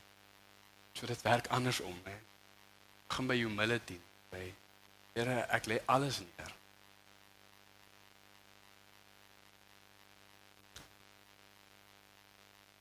So 0.97 1.09
dit 1.09 1.23
werk 1.27 1.51
andersom, 1.53 1.93
né? 2.07 2.17
Gaan 3.13 3.29
by 3.29 3.37
humility, 3.43 4.01
by 4.33 4.49
Here, 5.13 5.43
ek 5.53 5.69
lê 5.69 5.77
alles 5.93 6.23
neer. 6.25 6.53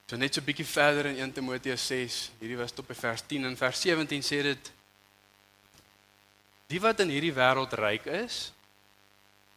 So 0.08 0.16
net 0.16 0.34
so 0.34 0.40
'n 0.40 0.46
bietjie 0.46 0.66
verder 0.66 1.06
in 1.06 1.20
1 1.20 1.34
Timoteus 1.34 1.88
6, 1.88 2.32
hierdie 2.40 2.58
was 2.58 2.72
tot 2.72 2.88
by 2.88 2.96
vers 2.96 3.22
10 3.28 3.46
en 3.46 3.58
vers 3.58 3.82
17 3.82 4.24
sê 4.24 4.42
dit 4.44 4.72
Die 6.72 6.80
wat 6.80 7.02
in 7.04 7.12
hierdie 7.12 7.34
wêreld 7.36 7.74
ryk 7.76 8.06
is, 8.24 8.54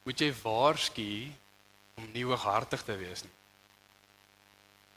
moet 0.02 0.18
jy 0.18 0.32
waarsku 0.42 1.10
om 2.00 2.08
nie 2.10 2.24
hooghartig 2.26 2.82
te 2.82 2.96
wees 2.98 3.22
nie. 3.22 3.34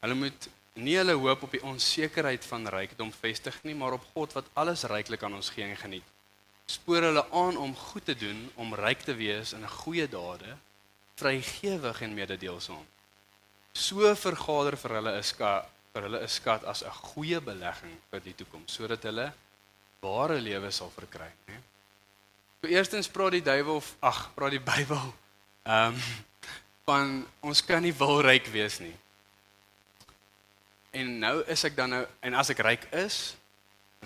Hulle 0.01 0.17
moet 0.17 0.47
nie 0.81 0.95
hulle 0.97 1.13
hoop 1.17 1.45
op 1.45 1.53
die 1.53 1.61
onsekerheid 1.65 2.45
van 2.49 2.65
rykdom 2.73 3.11
vestig 3.13 3.57
nie, 3.65 3.75
maar 3.77 3.97
op 3.97 4.05
God 4.15 4.33
wat 4.37 4.49
alles 4.57 4.85
ryklik 4.89 5.23
aan 5.23 5.37
ons 5.37 5.51
gee 5.53 5.65
en 5.65 5.77
geniet. 5.77 6.09
Spoor 6.67 7.05
hulle 7.09 7.23
aan 7.37 7.57
om 7.57 7.77
goed 7.77 8.05
te 8.09 8.17
doen, 8.17 8.43
om 8.57 8.75
ryk 8.75 9.05
te 9.05 9.15
wees 9.17 9.53
in 9.53 9.63
goeie 9.83 10.09
dade, 10.09 10.57
vrygewig 11.21 12.01
en 12.01 12.17
mededeelsaam. 12.17 12.83
So 13.77 14.09
vergader 14.17 14.77
vir 14.77 14.97
hulle 14.99 15.17
'n 15.17 15.23
skat, 15.23 15.69
vir 15.93 16.09
hulle 16.09 16.21
'n 16.23 16.27
skat 16.27 16.63
as 16.65 16.83
'n 16.83 16.99
goeie 17.13 17.39
belegging 17.41 17.97
vir 18.11 18.19
die 18.19 18.33
toekoms, 18.33 18.73
sodat 18.73 19.03
hulle 19.03 19.33
ware 20.01 20.41
lewe 20.41 20.71
sal 20.71 20.89
verkry, 20.89 21.31
né? 21.47 21.61
So 22.61 22.69
eerstens 22.73 23.09
praat 23.09 23.35
die 23.37 23.45
duiwel 23.45 23.83
ag, 23.99 24.31
praat 24.33 24.55
die 24.55 24.63
Bybel 24.63 25.13
ehm 25.67 25.93
um, 25.93 26.01
van 26.87 27.09
ons 27.43 27.59
kan 27.67 27.83
nie 27.83 27.91
wil 27.91 28.21
ryk 28.23 28.45
wees 28.47 28.77
nie. 28.79 28.93
En 30.95 31.09
nou 31.19 31.33
is 31.51 31.65
ek 31.67 31.75
dan 31.75 31.91
nou 31.91 31.99
en 32.23 32.37
as 32.39 32.47
ek 32.53 32.61
ryk 32.63 32.85
is, 32.95 33.35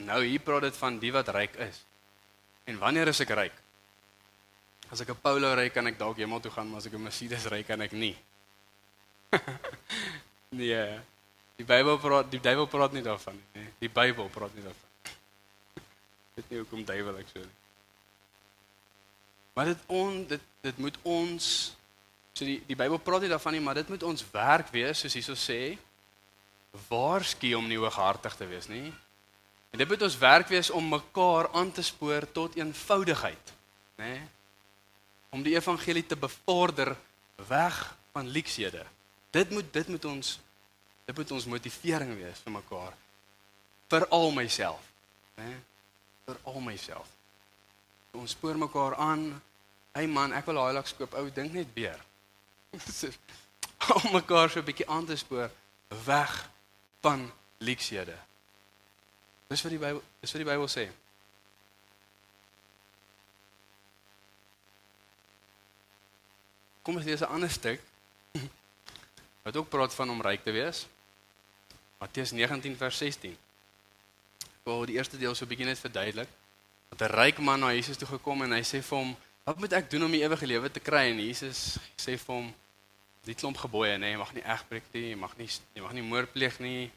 nou 0.01 0.17
hier 0.25 0.41
praat 0.41 0.65
dit 0.65 0.79
van 0.79 0.97
die 0.99 1.11
wat 1.13 1.29
ryk 1.29 1.59
is. 1.61 1.83
En 2.65 2.81
wanneer 2.81 3.11
is 3.13 3.21
ek 3.21 3.35
ryk? 3.37 3.61
As 4.89 5.05
ek 5.05 5.13
'n 5.13 5.21
Polo 5.21 5.53
ry 5.53 5.69
kan 5.69 5.87
ek 5.87 6.01
dalk 6.01 6.17
hemel 6.17 6.41
toe 6.41 6.51
gaan, 6.51 6.67
maar 6.67 6.81
as 6.81 6.89
ek 6.89 6.97
'n 6.97 7.03
Mercedes 7.05 7.45
ry 7.53 7.61
kan 7.63 7.81
ek 7.81 7.93
nie. 7.93 8.17
nee. 10.61 10.99
Die 11.55 11.69
Bybel 11.69 12.01
praat 12.01 12.31
die 12.31 12.41
duiwel 12.41 12.67
praat 12.67 12.91
nie 12.97 13.05
daarvan 13.05 13.37
nie. 13.37 13.61
Nee. 13.61 13.73
Die 13.79 13.93
Bybel 13.93 14.27
praat 14.27 14.55
nie 14.55 14.63
daarvan. 14.65 14.89
Dit 16.35 16.49
nie 16.49 16.59
hoekom 16.59 16.83
duiwel 16.83 17.21
ek 17.21 17.29
so 17.29 17.39
nie. 17.39 17.60
Maar 19.61 19.69
dit 19.69 19.81
on 19.85 20.27
dit 20.27 20.41
dit 20.61 20.77
moet 20.77 20.95
ons 21.05 21.45
so 22.33 22.45
die 22.45 22.63
die 22.65 22.75
Bybel 22.77 22.97
praat 22.97 23.21
nie 23.21 23.29
daarvan 23.29 23.53
nie, 23.53 23.61
maar 23.61 23.77
dit 23.77 23.89
moet 23.93 24.03
ons 24.09 24.23
werk 24.33 24.71
wees 24.73 25.03
soos 25.03 25.13
hierso 25.13 25.35
sê 25.37 25.75
waarsku 26.89 27.51
om 27.53 27.67
nie 27.69 27.77
hooghartig 27.77 28.33
te 28.39 28.47
wees 28.49 28.65
nie. 28.71 28.87
En 29.69 29.77
dit 29.77 29.91
moet 29.91 30.05
ons 30.07 30.15
werk 30.17 30.49
wees 30.49 30.71
om 30.73 30.87
mekaar 30.89 31.51
aan 31.53 31.69
te 31.71 31.83
spoor 31.85 32.25
tot 32.33 32.57
eenvoudigheid, 32.57 33.51
nê? 34.01 34.15
Om 35.29 35.45
die 35.45 35.53
evangelie 35.53 36.07
te 36.09 36.17
bevorder 36.17 36.95
weg 37.51 37.77
van 38.15 38.33
leksede. 38.33 38.81
Dit 39.29 39.53
moet 39.53 39.69
dit 39.77 39.93
moet 39.93 40.09
ons 40.09 40.33
dit 41.05 41.21
moet 41.21 41.35
ons 41.37 41.49
motivering 41.53 42.15
wees 42.17 42.41
vir 42.47 42.57
mekaar. 42.57 42.97
Vir 43.93 44.09
al 44.09 44.27
myself, 44.41 44.89
nê? 45.37 45.53
Vir 46.25 46.43
al 46.49 46.59
myself. 46.65 47.13
Ons 48.17 48.33
spoor 48.33 48.57
mekaar 48.65 48.97
aan. 48.97 49.29
Hey 49.91 50.07
man, 50.07 50.33
ek 50.33 50.45
wil 50.45 50.61
Hilux 50.65 50.95
koop. 50.95 51.13
Ou, 51.19 51.29
dink 51.35 51.53
net 51.53 51.67
weer. 51.73 51.99
Om 53.97 54.11
mekaar 54.13 54.49
so 54.49 54.59
'n 54.59 54.65
bietjie 54.65 54.87
aan 54.87 55.05
te 55.05 55.15
spoor 55.15 55.51
weg 56.05 56.49
van 57.01 57.31
leksede. 57.57 58.15
Dis 59.47 59.61
wat 59.61 59.71
die 59.71 59.79
Bybel, 59.79 60.03
dis 60.19 60.31
wat 60.31 60.41
die 60.41 60.51
Bybel 60.51 60.69
sê. 60.69 60.87
kom 66.81 66.97
ons 66.97 67.05
lees 67.05 67.21
'n 67.21 67.33
ander 67.35 67.49
stuk 67.49 67.81
wat 69.45 69.55
ook 69.55 69.69
praat 69.69 69.93
van 69.93 70.09
om 70.09 70.21
ryk 70.21 70.43
te 70.43 70.51
wees. 70.51 70.87
Matteus 71.97 72.31
19 72.31 72.77
vers 72.77 72.97
16. 72.97 73.37
Ek 74.41 74.63
wil 74.63 74.85
die 74.85 74.97
eerste 74.97 75.17
deel 75.17 75.35
so 75.35 75.45
'n 75.45 75.47
bietjie 75.47 75.65
net 75.65 75.79
verduidelik. 75.79 76.29
Dat 76.89 77.09
'n 77.09 77.13
ryk 77.13 77.37
man 77.37 77.59
na 77.59 77.73
Jesus 77.73 77.97
toe 77.97 78.07
gekom 78.07 78.41
en 78.41 78.51
hy 78.51 78.63
sê 78.63 78.81
vir 78.81 78.97
hom, 78.97 79.17
"Wat 79.43 79.59
moet 79.59 79.73
ek 79.73 79.89
doen 79.89 80.03
om 80.03 80.11
die 80.11 80.23
ewige 80.23 80.47
lewe 80.47 80.71
te 80.71 80.79
kry?" 80.79 81.09
En 81.09 81.19
Jesus 81.19 81.77
sê 81.97 82.17
vir 82.17 82.35
hom, 82.35 82.53
"Die 83.23 83.35
klomp 83.35 83.57
gebooie, 83.57 83.97
nê, 83.97 83.99
nee, 83.99 84.11
jy 84.11 84.17
mag 84.17 84.33
nie 84.33 84.43
egbreek 84.43 84.83
nie, 84.93 85.09
jy 85.09 85.15
mag 85.15 85.37
nie 85.37 85.49
jy 85.75 85.81
mag 85.81 85.93
nie 85.93 86.01
moord 86.01 86.31
pleeg 86.31 86.59
nie, 86.59 86.91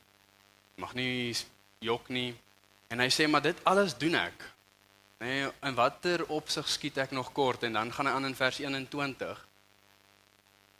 jy 0.74 0.80
mag 0.80 0.94
nie 0.94 1.37
jok 1.80 2.09
nie." 2.09 2.35
En 2.90 3.00
hy 3.00 3.09
sê, 3.09 3.28
"Maar 3.28 3.42
dit 3.42 3.64
alles 3.64 3.98
doen 3.98 4.14
ek." 4.14 4.44
Nê, 5.20 5.26
nee, 5.26 5.50
in 5.62 5.74
watter 5.74 6.26
opsig 6.26 6.68
skiet 6.68 6.98
ek 6.98 7.11
nog 7.11 7.33
kort? 7.33 7.62
En 7.62 7.72
dan 7.72 7.92
gaan 7.92 8.07
hy 8.07 8.12
aan 8.12 8.26
in 8.26 8.35
vers 8.35 8.59
21. 8.59 9.46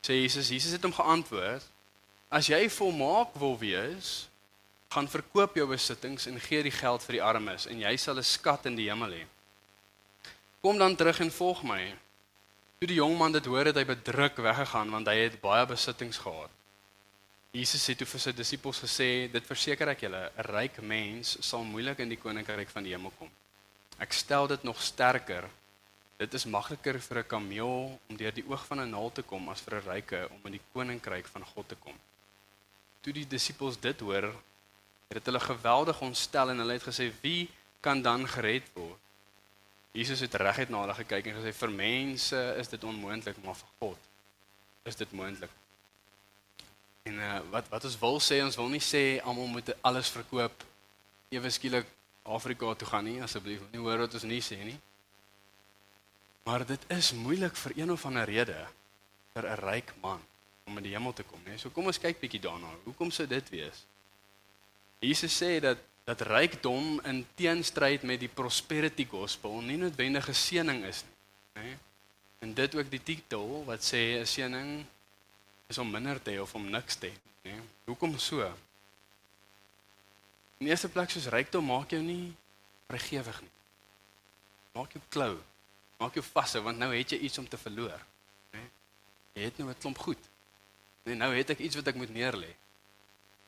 Sê 0.03 0.13
Jesus, 0.13 0.49
Jesus 0.49 0.73
het 0.73 0.83
hom 0.83 0.93
geantwoord, 0.93 1.63
"As 2.29 2.47
jy 2.47 2.71
volmaak 2.71 3.35
wil 3.35 3.59
wees, 3.59 4.29
gaan 4.95 5.09
verkoop 5.11 5.57
jou 5.59 5.67
besittings 5.69 6.29
en 6.31 6.39
gee 6.41 6.63
die 6.63 6.75
geld 6.75 7.03
vir 7.07 7.19
die 7.19 7.23
armes 7.23 7.67
en 7.71 7.81
jy 7.83 7.97
sal 7.99 8.19
'n 8.19 8.23
skat 8.37 8.67
in 8.71 8.77
die 8.77 8.89
hemel 8.91 9.11
hê. 9.11 9.25
Kom 10.65 10.79
dan 10.81 10.97
terug 10.97 11.21
en 11.21 11.31
volg 11.31 11.63
my." 11.63 11.93
Toe 12.81 12.89
die 12.89 12.97
jong 12.97 13.19
man 13.19 13.33
dit 13.33 13.45
hoor, 13.45 13.69
het 13.69 13.77
hy 13.77 13.85
bedruk 13.85 14.39
weggegaan 14.41 14.91
want 14.91 15.09
hy 15.13 15.17
het 15.27 15.41
baie 15.43 15.67
besittings 15.69 16.17
gehad. 16.19 16.49
Jesus 17.53 17.85
het 17.87 17.99
toe 18.01 18.07
vir 18.09 18.23
sy 18.23 18.33
disippels 18.33 18.81
gesê, 18.81 19.29
"Dit 19.33 19.45
verseker 19.45 19.89
ek 19.89 20.01
julle, 20.01 20.33
'n 20.39 20.43
ryk 20.43 20.81
mens 20.81 21.37
sal 21.41 21.65
moeilik 21.65 21.99
in 21.99 22.09
die 22.09 22.17
koninkryk 22.17 22.71
van 22.71 22.83
die 22.83 22.93
hemel 22.93 23.13
kom." 23.19 23.31
Ek 24.01 24.13
stel 24.13 24.47
dit 24.47 24.63
nog 24.65 24.81
sterker. 24.83 25.45
Dit 26.19 26.35
is 26.35 26.47
makliker 26.47 26.99
vir 26.99 27.19
'n 27.19 27.29
kameel 27.29 28.01
om 28.09 28.17
deur 28.17 28.33
die 28.33 28.49
oog 28.49 28.67
van 28.67 28.81
'n 28.81 28.91
naald 28.91 29.15
te 29.15 29.23
kom 29.23 29.49
as 29.49 29.61
vir 29.61 29.75
'n 29.75 29.91
ryke 29.91 30.29
om 30.31 30.41
in 30.45 30.53
die 30.53 30.67
koninkryk 30.73 31.27
van 31.27 31.45
God 31.45 31.69
te 31.69 31.77
kom. 31.77 31.95
Toe 33.03 33.13
die 33.13 33.27
disippels 33.27 33.81
dit 33.81 34.01
hoor, 34.01 34.33
het 35.09 35.15
dit 35.15 35.27
hulle 35.27 35.41
geweldig 35.41 36.01
ontstel 36.01 36.51
en 36.51 36.59
hulle 36.59 36.73
het 36.73 36.89
gesê, 36.89 37.13
"Wie 37.21 37.51
kan 37.81 38.03
dan 38.03 38.27
gered 38.29 38.65
word?" 38.75 38.94
Jesus 39.95 40.21
het 40.25 40.35
reguit 40.35 40.71
na 40.73 40.81
hulle 40.83 40.95
gekyk 40.99 41.27
en 41.31 41.37
gesê, 41.39 41.53
"Vir 41.55 41.71
mense 41.71 42.41
is 42.59 42.69
dit 42.69 42.85
onmoontlik, 42.85 43.37
maar 43.45 43.55
vir 43.55 43.69
God 43.79 43.99
is 44.83 44.97
dit 44.97 45.13
moontlik." 45.13 45.51
En 47.03 47.15
uh, 47.15 47.41
wat 47.51 47.69
wat 47.69 47.85
ons 47.85 47.99
wil 47.99 48.21
sê, 48.21 48.41
ons 48.43 48.57
wil 48.57 48.69
nie 48.69 48.83
sê 48.83 49.21
almal 49.23 49.47
moet 49.47 49.75
alles 49.81 50.11
verkoop 50.11 50.65
ewe 51.29 51.51
skielik 51.51 51.87
Afrika 52.25 52.75
toe 52.75 52.89
gaan 52.89 53.05
nie 53.05 53.23
asseblief. 53.23 53.61
Nie 53.71 53.83
hoor 53.85 53.99
wat 53.99 54.15
ons 54.15 54.25
nie 54.25 54.41
sê 54.43 54.57
nie. 54.65 54.79
Maar 56.45 56.67
dit 56.67 56.81
is 56.89 57.13
moeilik 57.13 57.57
vir 57.57 57.73
een 57.77 57.93
of 57.93 58.07
ander 58.07 58.25
rede 58.25 58.67
vir 59.35 59.51
'n 59.51 59.61
ryk 59.61 59.95
man 60.01 60.21
om 60.65 60.77
in 60.77 60.83
die 60.83 60.95
hemel 60.95 61.13
te 61.13 61.23
kom, 61.23 61.41
né? 61.45 61.59
So 61.59 61.71
kom 61.71 61.87
ons 61.87 62.01
kyk 62.01 62.21
bietjie 62.21 62.41
daarna. 62.41 62.71
Hoekom 62.85 63.11
sou 63.11 63.27
dit 63.27 63.51
wees? 63.51 63.85
Jesus 64.99 65.43
sê 65.43 65.61
dat 65.61 65.79
dat 66.05 66.21
rykdom 66.21 67.01
in 67.09 67.27
teenstryd 67.35 68.03
met 68.03 68.21
die 68.21 68.29
prosperity 68.29 69.07
gospel 69.09 69.61
nie 69.65 69.79
noodwendige 69.81 70.35
seëning 70.37 70.85
is 70.85 71.03
nie, 71.07 71.63
né? 71.63 71.79
En 72.45 72.53
dit 72.53 72.75
ook 72.77 72.91
die 72.93 73.01
titel 73.01 73.65
wat 73.65 73.81
sê 73.81 74.21
'n 74.21 74.27
seëning 74.27 74.85
is 75.67 75.79
om 75.79 75.91
minder 75.91 76.23
te 76.23 76.31
hê 76.31 76.41
of 76.41 76.55
om 76.55 76.71
niks 76.71 76.97
te 76.97 77.09
hê, 77.09 77.15
né? 77.49 77.63
Hoekom 77.85 78.19
so? 78.19 78.53
In 80.61 80.67
eerste 80.67 80.89
plek 80.89 81.11
soos 81.11 81.27
rykdom 81.27 81.65
maak 81.65 81.91
jou 81.91 82.03
nie 82.03 82.35
vrygewig 82.87 83.41
nie. 83.41 83.55
Maak 84.73 84.93
jou 84.93 85.03
klou. 85.09 85.41
Maak 85.99 86.15
jou 86.15 86.25
vashou 86.25 86.63
want 86.63 86.79
nou 86.79 86.93
het 86.95 87.11
jy 87.11 87.19
iets 87.19 87.39
om 87.39 87.49
te 87.49 87.57
verloor. 87.57 88.01
Né? 88.53 88.63
Jy 89.33 89.43
het 89.43 89.59
nou 89.59 89.71
'n 89.71 89.79
klomp 89.79 89.99
goed. 89.99 90.23
Nee, 91.05 91.15
nou 91.15 91.35
het 91.35 91.51
ek 91.51 91.59
iets 91.59 91.77
wat 91.77 91.87
ek 91.87 91.95
moet 91.95 92.13
neerlê. 92.13 92.55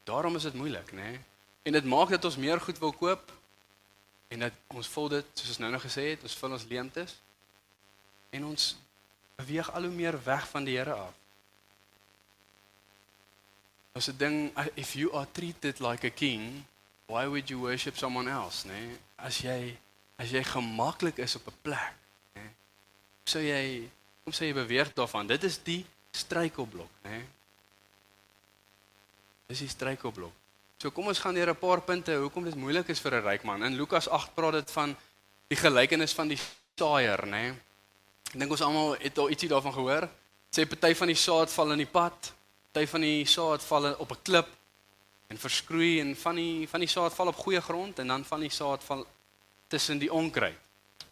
Daarom 0.04 0.36
is 0.36 0.42
dit 0.42 0.54
moeilik, 0.54 0.92
né? 0.92 1.20
En 1.66 1.74
dit 1.74 1.84
maak 1.84 2.12
dat 2.14 2.24
ons 2.24 2.36
meer 2.38 2.60
goed 2.62 2.78
wil 2.78 2.92
koop 2.94 3.32
en 4.28 4.44
dat 4.44 4.54
ons 4.70 4.88
vul 4.88 5.08
dit 5.08 5.30
soos 5.34 5.48
ons 5.54 5.62
nou 5.64 5.70
nog 5.74 5.82
gesê 5.82 6.12
het, 6.12 6.22
ons 6.22 6.36
vul 6.38 6.54
ons 6.54 6.66
leemtes 6.70 7.14
en 8.38 8.44
ons 8.46 8.66
beweeg 9.40 9.70
al 9.74 9.88
hoe 9.88 9.94
meer 9.94 10.18
weg 10.22 10.46
van 10.52 10.68
die 10.68 10.76
Here 10.78 10.94
af. 10.94 11.16
As 13.98 14.08
'n 14.08 14.16
ding 14.16 14.36
if 14.74 14.94
you 14.94 15.10
are 15.12 15.26
treated 15.32 15.80
like 15.80 16.06
a 16.06 16.10
king, 16.10 16.66
why 17.06 17.26
would 17.26 17.50
you 17.50 17.58
worship 17.60 17.96
someone 17.96 18.30
else, 18.30 18.68
né? 18.68 18.80
Nee? 18.80 18.98
As 19.16 19.38
jy 19.38 19.78
as 20.16 20.30
jy 20.30 20.44
gemaklik 20.44 21.18
is 21.18 21.36
op 21.36 21.46
'n 21.46 21.58
plek, 21.62 21.94
né? 22.34 22.42
Nee? 22.42 22.50
Sou 23.24 23.42
jy 23.42 23.90
kom 24.24 24.32
sê 24.32 24.46
jy 24.46 24.54
beweeg 24.54 24.92
daarvan. 24.94 25.26
Dit 25.26 25.42
is 25.44 25.62
die 25.62 25.86
struikelblok, 26.10 26.90
né? 27.02 27.10
Nee? 27.10 27.26
Dis 29.46 29.58
die 29.58 29.68
struikelblok. 29.68 30.45
So 30.86 30.92
kom 30.94 31.08
ons 31.10 31.18
gaan 31.18 31.34
deur 31.34 31.50
'n 31.50 31.58
paar 31.58 31.80
punte 31.82 32.14
hoekom 32.14 32.44
dit 32.44 32.54
moeilik 32.54 32.88
is 32.88 33.00
vir 33.00 33.14
'n 33.14 33.24
ryk 33.24 33.42
man. 33.42 33.64
In 33.64 33.74
Lukas 33.74 34.08
8 34.08 34.34
praat 34.34 34.52
dit 34.52 34.70
van 34.70 34.96
die 35.48 35.56
gelykenis 35.58 36.12
van 36.14 36.28
die 36.28 36.38
saaier, 36.78 37.26
né? 37.26 37.30
Nee? 37.30 37.50
Ek 38.32 38.38
dink 38.38 38.50
ons 38.50 38.60
almal 38.60 38.94
het 38.94 39.18
al 39.18 39.30
ietsie 39.30 39.48
daarvan 39.48 39.72
gehoor. 39.72 40.08
Sê 40.54 40.64
party 40.64 40.94
van 40.94 41.06
die 41.06 41.16
saad 41.16 41.50
val 41.50 41.72
in 41.72 41.78
die 41.78 41.90
pad, 41.90 42.32
party 42.72 42.86
van 42.86 43.00
die 43.00 43.24
saad 43.24 43.62
val 43.64 43.94
op 43.94 44.10
'n 44.12 44.22
klip 44.22 44.46
en 45.28 45.38
verskroei 45.38 46.00
en 46.00 46.16
van 46.16 46.36
die 46.36 46.68
van 46.68 46.80
die 46.80 46.88
saad 46.88 47.14
val 47.14 47.26
op 47.26 47.36
goeie 47.36 47.60
grond 47.60 47.98
en 47.98 48.06
dan 48.06 48.24
van 48.24 48.40
die 48.40 48.50
saad 48.50 48.84
val 48.84 49.06
tussen 49.66 49.98
die 49.98 50.12
onkruid. 50.12 50.58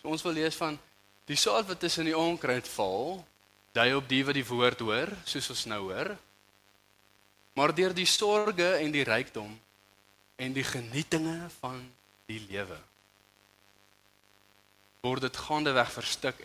So 0.03 0.09
ons 0.09 0.23
wil 0.23 0.33
lees 0.33 0.55
van 0.55 0.79
die 1.27 1.37
saad 1.37 1.67
wat 1.67 1.81
tussen 1.81 2.05
die 2.05 2.17
onkruid 2.17 2.69
val, 2.69 3.27
dui 3.73 3.95
op 3.95 4.09
die 4.09 4.25
wat 4.25 4.35
die 4.35 4.47
woord 4.47 4.81
hoor, 4.81 5.09
soos 5.25 5.51
ons 5.51 5.65
nou 5.65 5.81
hoor. 5.81 6.17
Maar 7.55 7.75
deur 7.75 7.95
die 7.95 8.07
sorges 8.07 8.81
en 8.81 8.93
die 8.93 9.03
rykdom 9.03 9.64
en 10.37 10.53
die 10.53 10.65
genietinge 10.67 11.49
van 11.61 11.81
die 12.27 12.41
lewe 12.49 12.79
word 15.05 15.27
dit 15.27 15.37
gaandeweg 15.37 15.93
verstik 15.93 16.41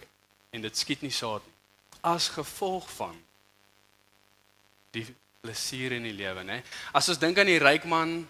en 0.51 0.61
dit 0.61 0.77
skiet 0.77 1.01
nie 1.05 1.13
saad 1.15 1.45
nie 1.45 1.59
as 2.01 2.29
gevolg 2.29 2.87
van 2.95 3.15
die 4.91 5.05
plesier 5.41 5.91
in 5.95 6.03
die 6.03 6.15
lewe, 6.15 6.43
né? 6.43 6.61
As 6.95 7.09
ons 7.11 7.19
dink 7.19 7.39
aan 7.39 7.49
die 7.49 7.59
ryk 7.61 7.85
man, 7.87 8.21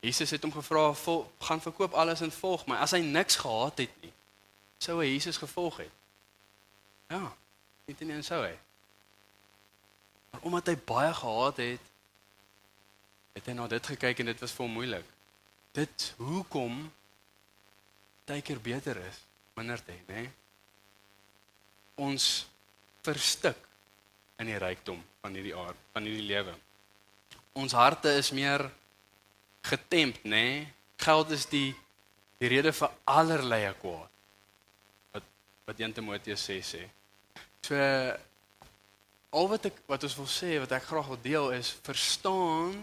Jesus 0.00 0.30
het 0.30 0.42
hom 0.42 0.52
gevra, 0.52 0.94
"Gaan 1.38 1.60
verkoop 1.60 1.92
alles 1.94 2.20
en 2.20 2.32
volg 2.32 2.66
my." 2.66 2.76
As 2.76 2.90
hy 2.90 3.00
niks 3.00 3.36
gehad 3.36 3.78
het 3.78 4.02
nie, 4.02 4.12
sou 4.78 4.98
hy 5.00 5.06
Jesus 5.06 5.36
gevolg 5.36 5.76
het. 5.76 5.90
Ja, 7.08 7.32
nie 7.86 8.06
net 8.06 8.24
sou 8.24 8.42
hy. 8.44 8.58
Maar 10.30 10.40
omdat 10.40 10.66
hy 10.66 10.76
baie 10.76 11.14
gehad 11.14 11.56
het, 11.56 11.80
het 13.36 13.46
hy 13.46 13.54
na 13.56 13.66
dit 13.70 13.90
gekyk 13.92 14.22
en 14.22 14.30
dit 14.32 14.42
was 14.42 14.54
vir 14.56 14.64
hom 14.66 14.76
moeilik. 14.78 15.10
Dit 15.76 16.06
hoekom 16.18 16.82
tydker 18.28 18.60
beter 18.62 18.98
is 19.06 19.20
minder 19.58 19.80
te 19.84 19.94
né? 20.08 20.24
Ons 22.00 22.46
verstik 23.04 23.58
in 24.40 24.48
die 24.48 24.58
rykdom 24.60 25.00
van 25.20 25.36
hierdie 25.36 25.56
aard, 25.56 25.78
van 25.92 26.06
hierdie 26.08 26.28
lewe. 26.30 26.54
Ons 27.60 27.74
harte 27.76 28.12
is 28.16 28.30
meer 28.32 28.64
getemp, 29.68 30.22
nê? 30.24 30.64
Geld 31.00 31.34
is 31.36 31.46
die 31.50 31.74
die 32.40 32.48
rede 32.48 32.72
vir 32.72 32.94
allerlei 33.04 33.66
kwaad. 33.82 34.08
Wat 35.12 35.26
wat 35.68 35.82
1 35.84 35.98
Timoteus 35.98 36.46
sê 36.48 36.56
sê. 36.64 36.86
So 37.60 37.76
al 39.30 39.50
wat 39.50 39.68
ek 39.68 39.82
wat 39.90 40.06
ons 40.08 40.16
wil 40.16 40.30
sê, 40.30 40.54
wat 40.62 40.72
ek 40.72 40.88
graag 40.88 41.10
wil 41.12 41.20
deel 41.20 41.50
is 41.58 41.74
verstaan 41.84 42.80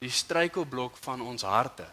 die 0.00 0.10
struikelblok 0.10 0.96
van 1.04 1.22
ons 1.22 1.44
harte 1.46 1.86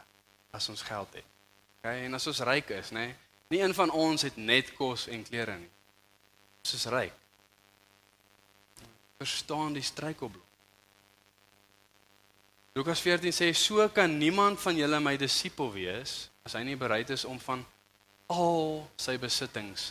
as 0.56 0.70
ons 0.72 0.82
geld 0.82 1.20
het. 1.20 1.32
Okay, 1.80 2.06
en 2.08 2.18
as 2.18 2.28
ons 2.28 2.44
ryk 2.48 2.72
is, 2.80 2.92
nê? 2.96 3.10
Nee? 3.10 3.24
Nie 3.48 3.62
een 3.64 3.74
van 3.76 3.92
ons 3.96 4.26
het 4.28 4.36
net 4.36 4.74
kos 4.76 5.06
en 5.08 5.24
klere 5.24 5.56
nie. 5.60 5.72
Ons 6.64 6.74
is 6.76 6.88
ryk 6.92 7.16
verstaan 9.18 9.74
die 9.74 9.82
struikelblok. 9.82 10.44
Lukas 12.78 13.02
14 13.02 13.34
sê 13.34 13.50
so 13.58 13.88
kan 13.90 14.12
niemand 14.20 14.62
van 14.62 14.78
julle 14.78 15.00
my 15.02 15.16
disipel 15.18 15.72
wees 15.74 16.28
as 16.46 16.54
hy 16.54 16.62
nie 16.68 16.78
bereid 16.78 17.10
is 17.10 17.26
om 17.26 17.40
van 17.42 17.64
al 18.30 18.86
sy 19.02 19.18
besittings 19.18 19.90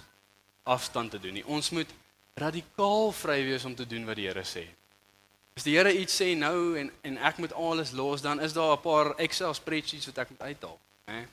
afstand 0.62 1.16
te 1.16 1.20
doen 1.22 1.34
nie. 1.40 1.46
Ons 1.50 1.72
moet 1.74 1.90
radikaal 2.38 3.10
vry 3.16 3.40
wees 3.48 3.66
om 3.66 3.74
te 3.74 3.86
doen 3.88 4.06
wat 4.06 4.20
die 4.20 4.28
Here 4.28 4.44
sê. 4.46 4.62
As 5.56 5.64
die 5.64 5.76
Here 5.76 5.92
iets 5.92 6.16
sê 6.20 6.34
nou 6.36 6.76
en 6.76 6.92
en 7.02 7.16
ek 7.18 7.38
moet 7.40 7.52
alles 7.52 7.94
los, 7.96 8.22
dan 8.22 8.40
is 8.40 8.52
daar 8.52 8.76
'n 8.76 8.80
paar 8.80 9.14
Excel 9.16 9.54
spreadsheets 9.54 10.06
wat 10.06 10.18
ek 10.18 10.30
moet 10.30 10.42
uithaal, 10.42 10.78
hè. 11.04 11.24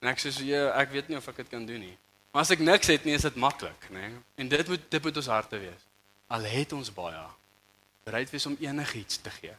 En 0.00 0.08
ek 0.08 0.18
sê 0.18 0.30
so, 0.30 0.44
ja, 0.44 0.70
ek 0.80 0.90
weet 0.90 1.08
nie 1.08 1.16
of 1.16 1.28
ek 1.28 1.36
dit 1.36 1.48
kan 1.48 1.66
doen 1.66 1.80
nie. 1.80 1.98
Maar 2.32 2.42
as 2.42 2.50
ek 2.50 2.58
niks 2.58 2.86
het 2.86 3.04
nie, 3.04 3.14
is 3.14 3.22
dit 3.22 3.34
maklik, 3.34 3.90
né? 3.90 4.12
En 4.34 4.48
dit 4.48 4.68
moet 4.68 4.90
dit 4.90 5.02
moet 5.02 5.16
ons 5.16 5.26
harte 5.26 5.58
wees 5.58 5.86
al 6.26 6.42
het 6.42 6.72
ons 6.72 6.92
baie 6.92 7.26
bereid 8.06 8.30
wees 8.30 8.46
om 8.46 8.56
enigiets 8.60 9.18
te 9.22 9.30
gee. 9.30 9.54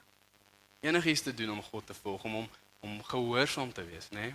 Enigiets 0.80 1.22
te 1.22 1.34
doen 1.34 1.52
om 1.52 1.64
God 1.64 1.86
te 1.86 1.94
volg, 1.94 2.24
om 2.24 2.34
hom 2.34 2.50
om 2.80 3.04
gehoorsaam 3.04 3.72
te 3.74 3.84
wees, 3.84 4.10
né? 4.10 4.20
Nee? 4.20 4.34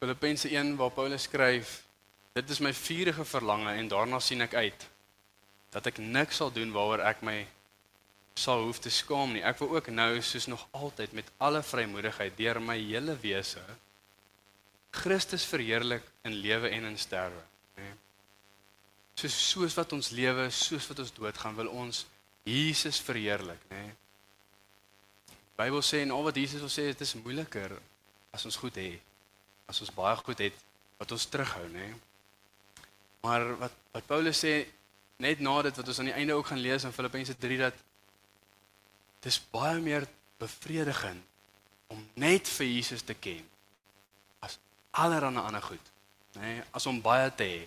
Filippense 0.00 0.48
1 0.48 0.76
waar 0.76 0.90
Paulus 0.90 1.22
skryf, 1.22 1.82
dit 2.40 2.50
is 2.56 2.62
my 2.64 2.72
vurige 2.74 3.24
verlange 3.24 3.72
en 3.74 3.88
daarna 3.88 4.20
sien 4.20 4.40
ek 4.40 4.54
uit 4.54 4.88
dat 5.70 5.86
ek 5.86 6.00
niks 6.02 6.40
sal 6.40 6.50
doen 6.52 6.72
waaroor 6.74 7.04
ek 7.06 7.22
my 7.26 7.38
sal 8.40 8.64
hoef 8.64 8.80
te 8.80 8.90
skaam 8.90 9.34
nie. 9.34 9.42
Ek 9.44 9.58
wil 9.60 9.76
ook 9.76 9.90
nou 9.92 10.22
soos 10.24 10.46
nog 10.50 10.66
altyd 10.76 11.12
met 11.12 11.30
alle 11.38 11.62
vrymoedigheid 11.62 12.36
deur 12.38 12.60
my 12.62 12.78
hele 12.78 13.16
wese 13.22 13.62
Christus 14.90 15.44
verheerlik 15.46 16.02
in 16.26 16.34
lewe 16.42 16.68
en 16.68 16.88
in 16.88 16.98
sterwe. 16.98 17.42
Nee. 17.78 17.92
Soos 19.14 19.36
soos 19.50 19.76
wat 19.78 19.92
ons 19.94 20.10
lewe, 20.10 20.48
soos 20.50 20.88
wat 20.90 20.98
ons 21.04 21.12
doodgaan, 21.14 21.54
wil 21.54 21.70
ons 21.70 22.06
Jesus 22.42 22.98
verheerlik, 23.04 23.60
nê. 23.70 23.84
Nee. 23.84 23.94
Bybel 25.60 25.84
sê 25.84 26.00
en 26.02 26.10
al 26.16 26.24
wat 26.26 26.40
Jesus 26.40 26.64
wil 26.64 26.72
sê, 26.72 26.88
dit 26.90 27.04
is 27.04 27.14
moeiliker 27.20 27.76
as 28.34 28.46
ons 28.48 28.58
goed 28.58 28.80
het. 28.80 29.08
As 29.70 29.78
ons 29.84 29.92
baie 29.94 30.16
goed 30.24 30.40
het 30.42 30.56
wat 30.98 31.12
ons 31.14 31.28
terughou, 31.30 31.68
nê. 31.68 31.90
Nee. 31.92 32.09
Maar 33.20 33.56
wat 33.58 33.76
wat 33.90 34.06
Paulus 34.06 34.38
sê 34.38 34.52
net 35.20 35.40
na 35.42 35.56
dit 35.66 35.76
wat 35.76 35.88
ons 35.88 35.98
aan 35.98 36.08
die 36.12 36.16
einde 36.16 36.36
ook 36.38 36.46
gaan 36.46 36.62
lees 36.62 36.84
in 36.86 36.94
Filippense 36.94 37.34
3 37.36 37.58
dat 37.58 37.80
dis 39.24 39.40
baie 39.50 39.80
meer 39.82 40.06
bevredigend 40.38 41.24
om 41.90 42.04
net 42.14 42.48
vir 42.48 42.70
Jesus 42.70 43.02
te 43.02 43.16
ken 43.18 43.42
as 44.46 44.56
allerlei 44.90 45.42
ander 45.42 45.62
goed, 45.62 45.90
nê, 46.38 46.40
nee, 46.40 46.62
as 46.70 46.86
om 46.86 47.00
baie 47.02 47.28
te 47.34 47.44
hê. 47.44 47.60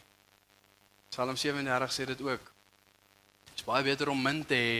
Psalm 1.11 1.35
37 1.37 1.93
sê 1.93 2.07
dit 2.09 2.21
ook. 2.25 2.47
Dit 3.51 3.59
is 3.59 3.67
baie 3.67 3.83
beter 3.85 4.09
om 4.09 4.23
min 4.23 4.41
te 4.47 4.57
hê 4.57 4.79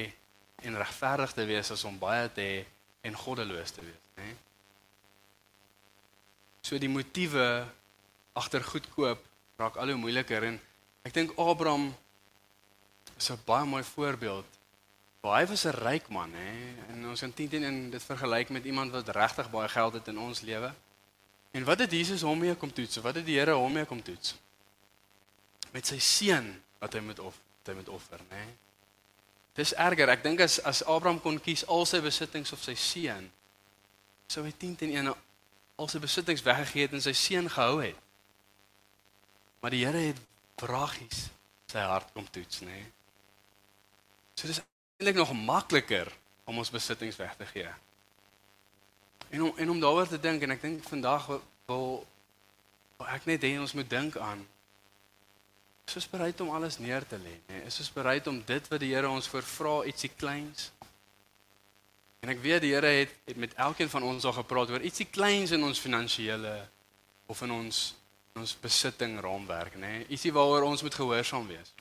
en 0.63 0.79
regverdig 0.79 1.35
te 1.35 1.45
wees 1.45 1.71
as 1.75 1.83
om 1.85 1.99
baie 1.99 2.31
te 2.33 2.41
hê 2.41 2.63
en 3.03 3.19
goddeloos 3.19 3.75
te 3.75 3.83
wees, 3.83 4.01
nê. 4.15 4.31
Nee. 4.31 4.39
So 6.63 6.79
die 6.79 6.89
motiewe 6.89 7.67
agter 8.39 8.63
goedkoop 8.63 9.21
raak 9.57 9.77
al 9.77 9.93
hoe 9.93 9.99
moeiliker 9.99 10.43
en 10.43 10.59
ek 11.03 11.13
dink 11.13 11.37
Abraham 11.37 11.91
is 13.17 13.29
'n 13.29 13.39
baie 13.45 13.65
mooi 13.65 13.83
voorbeeld. 13.83 14.45
Maar 15.21 15.39
hy 15.39 15.47
was 15.47 15.65
'n 15.65 15.69
ryk 15.69 16.09
man, 16.09 16.33
hè, 16.33 16.75
en 16.89 17.07
ons 17.07 17.19
kan 17.19 17.33
teen 17.33 17.63
in 17.63 17.89
dit 17.89 18.03
vergelyk 18.03 18.49
met 18.49 18.65
iemand 18.65 18.91
wat 18.91 19.07
regtig 19.07 19.49
baie 19.49 19.69
geld 19.69 19.93
het 19.93 20.07
in 20.07 20.19
ons 20.19 20.41
lewe. 20.41 20.73
En 21.51 21.63
wat 21.63 21.79
het 21.79 21.91
Jesus 21.91 22.21
hom 22.21 22.39
mee 22.39 22.55
kom 22.55 22.73
toets? 22.73 22.97
Wat 22.97 23.15
het 23.15 23.25
die 23.25 23.37
Here 23.37 23.53
hom 23.53 23.73
mee 23.73 23.85
kom 23.85 24.01
toets? 24.03 24.35
Met 25.71 25.87
sy 25.87 25.99
seun 25.99 26.63
wat 26.79 26.93
hy 26.93 26.99
moet 26.99 27.19
of 27.19 27.39
hy 27.65 27.73
moet 27.73 27.89
offer, 27.89 28.19
né? 28.29 28.45
Dis 29.53 29.73
erger. 29.73 30.09
Ek 30.09 30.23
dink 30.23 30.41
as 30.41 30.59
as 30.59 30.83
Abraham 30.83 31.21
kon 31.21 31.39
kies 31.39 31.65
al 31.67 31.85
sy 31.85 32.01
besittings 32.01 32.51
of 32.51 32.63
sy 32.63 32.73
seun, 32.73 33.31
sou 34.27 34.43
hy 34.43 34.51
10 34.57 34.75
teen 34.75 34.95
1 34.97 35.13
al 35.75 35.87
sy 35.87 35.99
besittings 35.99 36.43
weggegee 36.43 36.87
het 36.87 36.97
en 36.97 37.01
sy 37.01 37.13
seun 37.13 37.49
gehou 37.49 37.79
het. 37.83 38.02
Maar 39.63 39.71
die 39.71 39.85
Here 39.85 40.01
het 40.11 40.19
vragies 40.59 41.29
sy 41.71 41.81
hart 41.89 42.11
kom 42.13 42.27
toets, 42.29 42.59
né? 42.61 42.69
Nee. 42.69 42.89
So 44.37 44.49
dis 44.49 44.59
eintlik 44.99 45.17
nog 45.17 45.31
makliker 45.33 46.11
om 46.45 46.59
ons 46.61 46.69
besittings 46.69 47.17
weg 47.17 47.33
te 47.39 47.47
gee. 47.49 47.71
En 49.33 49.47
om 49.47 49.57
en 49.57 49.71
om 49.73 49.79
daaroor 49.81 50.11
te 50.11 50.19
dink 50.19 50.43
en 50.43 50.53
ek 50.53 50.61
dink 50.61 50.83
vandag 50.85 51.25
wil, 51.31 51.39
wil 52.99 53.09
ek 53.09 53.25
net 53.31 53.47
hê 53.47 53.55
ons 53.61 53.73
moet 53.73 53.89
dink 53.89 54.19
aan 54.21 54.43
is 55.87 55.97
ons 55.99 56.11
bereid 56.11 56.39
om 56.43 56.53
alles 56.55 56.77
neer 56.79 57.03
te 57.07 57.17
lê, 57.19 57.33
né? 57.47 57.57
Nee, 57.57 57.65
is 57.67 57.79
ons 57.81 57.91
bereid 57.91 58.27
om 58.27 58.37
dit 58.45 58.69
wat 58.71 58.79
die 58.83 58.93
Here 58.93 59.09
ons 59.09 59.27
voorvra 59.31 59.81
ietsie 59.89 60.11
kleins 60.15 60.69
En 62.23 62.31
ek 62.31 62.39
weet 62.39 62.63
die 62.63 62.71
Here 62.71 62.87
het, 62.87 63.11
het 63.27 63.35
met 63.35 63.53
elkeen 63.59 63.89
van 63.91 64.03
ons 64.07 64.23
al 64.23 64.35
gepraat 64.37 64.69
oor 64.71 64.85
ietsie 64.87 65.09
kleins 65.11 65.51
in 65.51 65.63
ons 65.63 65.79
finansiële 65.79 66.53
of 67.27 67.41
in 67.43 67.51
ons 67.51 67.81
ons 68.33 68.55
besitting 68.61 69.19
raamwerk, 69.21 69.75
nê? 69.77 69.79
Nee? 69.99 70.05
Ietsie 70.15 70.33
waaroor 70.33 70.65
ons 70.65 70.81
moet 70.81 70.95
gehoorsaam 70.95 71.47
wees. 71.47 71.73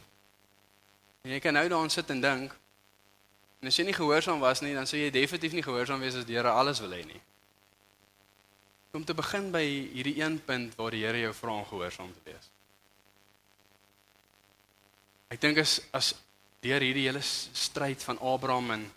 En 1.25 1.33
jy 1.33 1.41
kan 1.41 1.57
nou 1.57 1.65
daaraan 1.69 1.93
sit 1.93 2.11
en 2.12 2.21
dink. 2.21 2.55
En 3.62 3.71
as 3.71 3.79
jy 3.79 3.87
nie 3.87 3.97
gehoorsaam 3.97 4.43
was 4.43 4.61
nie, 4.61 4.75
dan 4.75 4.88
sou 4.91 4.99
jy 4.99 5.11
definitief 5.15 5.55
nie 5.57 5.65
gehoorsaam 5.65 6.03
wees 6.03 6.19
as 6.19 6.27
die 6.29 6.37
Here 6.37 6.51
alles 6.51 6.83
wil 6.83 6.93
hê 6.93 7.05
nie. 7.07 7.21
Om 8.93 9.05
te 9.09 9.17
begin 9.17 9.49
by 9.55 9.62
hierdie 9.65 10.19
een 10.21 10.37
punt 10.45 10.75
waar 10.77 10.93
die 10.93 11.05
Here 11.07 11.23
jou 11.23 11.33
vra 11.38 11.55
om 11.61 11.69
gehoorsaam 11.71 12.11
te 12.12 12.25
wees. 12.27 12.51
Ek 15.33 15.41
dink 15.41 15.62
as 15.62 15.79
as 15.97 16.12
deur 16.62 16.85
hierdie 16.85 17.09
hele 17.09 17.23
stryd 17.25 18.03
van 18.05 18.21
Abraham 18.21 18.75
en 18.77 18.88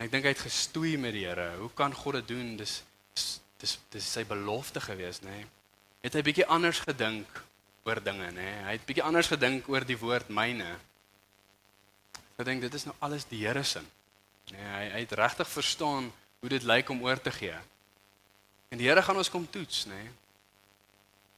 ek 0.00 0.12
dink 0.12 0.28
hy 0.28 0.34
het 0.36 0.44
gestoei 0.46 0.94
met 1.00 1.16
die 1.16 1.26
Here. 1.26 1.56
Hoe 1.58 1.72
kan 1.74 1.96
God 1.96 2.20
dit 2.20 2.36
doen? 2.36 2.54
Dis 2.60 2.82
dis 3.60 3.80
dis 3.90 4.06
sy 4.06 4.22
belofte 4.24 4.80
gewees, 4.80 5.24
nê? 5.24 5.40
Nee? 5.40 5.48
Het 6.04 6.16
hy 6.16 6.22
bietjie 6.24 6.46
anders 6.48 6.80
gedink 6.84 7.40
oor 7.88 8.00
dinge, 8.04 8.30
nê? 8.36 8.48
Hy 8.66 8.76
het 8.76 8.86
bietjie 8.88 9.04
anders 9.04 9.28
gedink 9.30 9.68
oor 9.68 9.84
die 9.86 9.98
woord 10.00 10.30
myne. 10.32 10.68
Ek 12.40 12.46
dink 12.48 12.64
dit 12.64 12.76
is 12.76 12.86
nou 12.88 12.94
alles 13.04 13.26
die 13.28 13.42
Here 13.42 13.62
se. 13.64 13.82
Nee, 14.50 14.64
hy 14.64 14.84
hy 14.94 15.02
het 15.04 15.12
regtig 15.18 15.48
verstaan 15.48 16.08
hoe 16.40 16.50
dit 16.50 16.64
lyk 16.64 16.88
om 16.92 17.02
oor 17.04 17.20
te 17.20 17.32
gee. 17.34 17.56
En 18.72 18.80
die 18.80 18.88
Here 18.88 19.02
gaan 19.04 19.20
ons 19.20 19.30
kom 19.32 19.44
toets, 19.44 19.84
nê? 19.90 20.00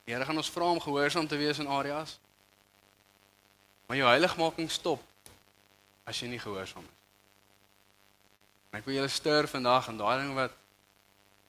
Die 0.06 0.14
Here 0.14 0.26
gaan 0.26 0.38
ons 0.38 0.50
vra 0.50 0.70
om 0.70 0.82
gehoorsaam 0.82 1.26
te 1.28 1.38
wees 1.40 1.58
in 1.62 1.70
areas. 1.70 2.18
Maar 3.88 3.98
jou 3.98 4.08
heiligmaking 4.08 4.70
stop 4.70 5.02
as 6.06 6.18
jy 6.22 6.30
nie 6.30 6.42
gehoorsaam 6.42 6.86
is. 6.86 6.98
En 8.72 8.78
ek 8.80 8.86
wil 8.88 8.96
julle 8.96 9.10
stuur 9.12 9.50
vandag 9.50 9.90
en 9.90 9.98
daai 10.00 10.22
ding 10.22 10.32
wat 10.38 10.54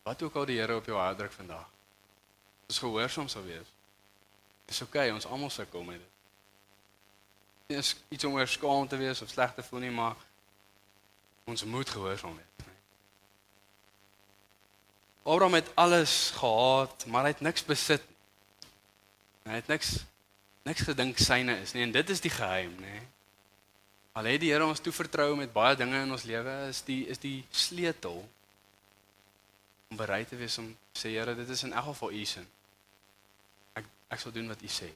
wat 0.03 0.25
ook 0.25 0.35
al 0.35 0.49
die 0.49 0.57
Here 0.59 0.75
op 0.75 0.89
jou 0.89 0.97
hart 0.99 1.21
druk 1.21 1.31
vandag 1.31 1.69
ons 2.73 2.81
gehoorsaam 2.81 3.29
sal 3.29 3.45
wees. 3.45 3.69
Dis 4.65 4.81
oukei, 4.81 5.05
okay, 5.05 5.13
ons 5.13 5.27
almal 5.29 5.51
sou 5.53 5.65
kom 5.69 5.85
met 5.91 6.01
dit. 6.01 6.11
Nie 7.69 7.77
is 7.77 7.93
iets 8.09 8.25
om 8.25 8.33
oor 8.39 8.49
skaam 8.49 8.87
te 8.89 8.97
wees 8.97 9.21
of 9.21 9.29
sleg 9.29 9.53
te 9.53 9.65
voel 9.67 9.85
nie, 9.85 9.91
maar 9.93 10.17
ons 11.45 11.63
moet 11.69 11.89
gehoorsaam 11.89 12.33
wees. 12.39 12.49
Abraham 15.23 15.53
het 15.55 15.69
alles 15.79 16.33
gehad, 16.35 17.05
maar 17.07 17.23
hy 17.23 17.31
het 17.31 17.43
niks 17.45 17.63
besit. 17.63 18.03
Hy 19.47 19.61
het 19.61 19.69
niks 19.71 20.01
niks 20.63 20.85
gedink 20.87 21.19
syne 21.19 21.57
is 21.59 21.73
nie 21.75 21.83
en 21.83 21.91
dit 21.91 22.11
is 22.11 22.21
die 22.23 22.31
geheim, 22.31 22.71
nê. 22.79 23.01
Al 24.15 24.29
het 24.31 24.39
die 24.39 24.53
Here 24.53 24.63
ons 24.63 24.79
toevertrou 24.83 25.33
met 25.35 25.51
baie 25.51 25.75
dinge 25.75 26.05
in 26.05 26.11
ons 26.15 26.23
lewe, 26.27 26.53
is 26.71 26.79
die 26.87 27.01
is 27.11 27.19
die 27.19 27.43
sleutel 27.51 28.21
om 29.91 29.99
bereid 29.99 30.31
te 30.31 30.39
wees 30.39 30.55
om 30.63 30.71
sê 30.95 31.11
Here, 31.15 31.35
dit 31.35 31.49
is 31.51 31.65
in 31.67 31.75
elk 31.75 31.91
geval 31.91 32.15
u 32.15 32.25
sin. 32.33 32.47
Ek 34.13 34.21
sal 34.21 34.33
doen 34.35 34.51
wat 34.51 34.61
u 34.61 34.69
sê. 34.69 34.89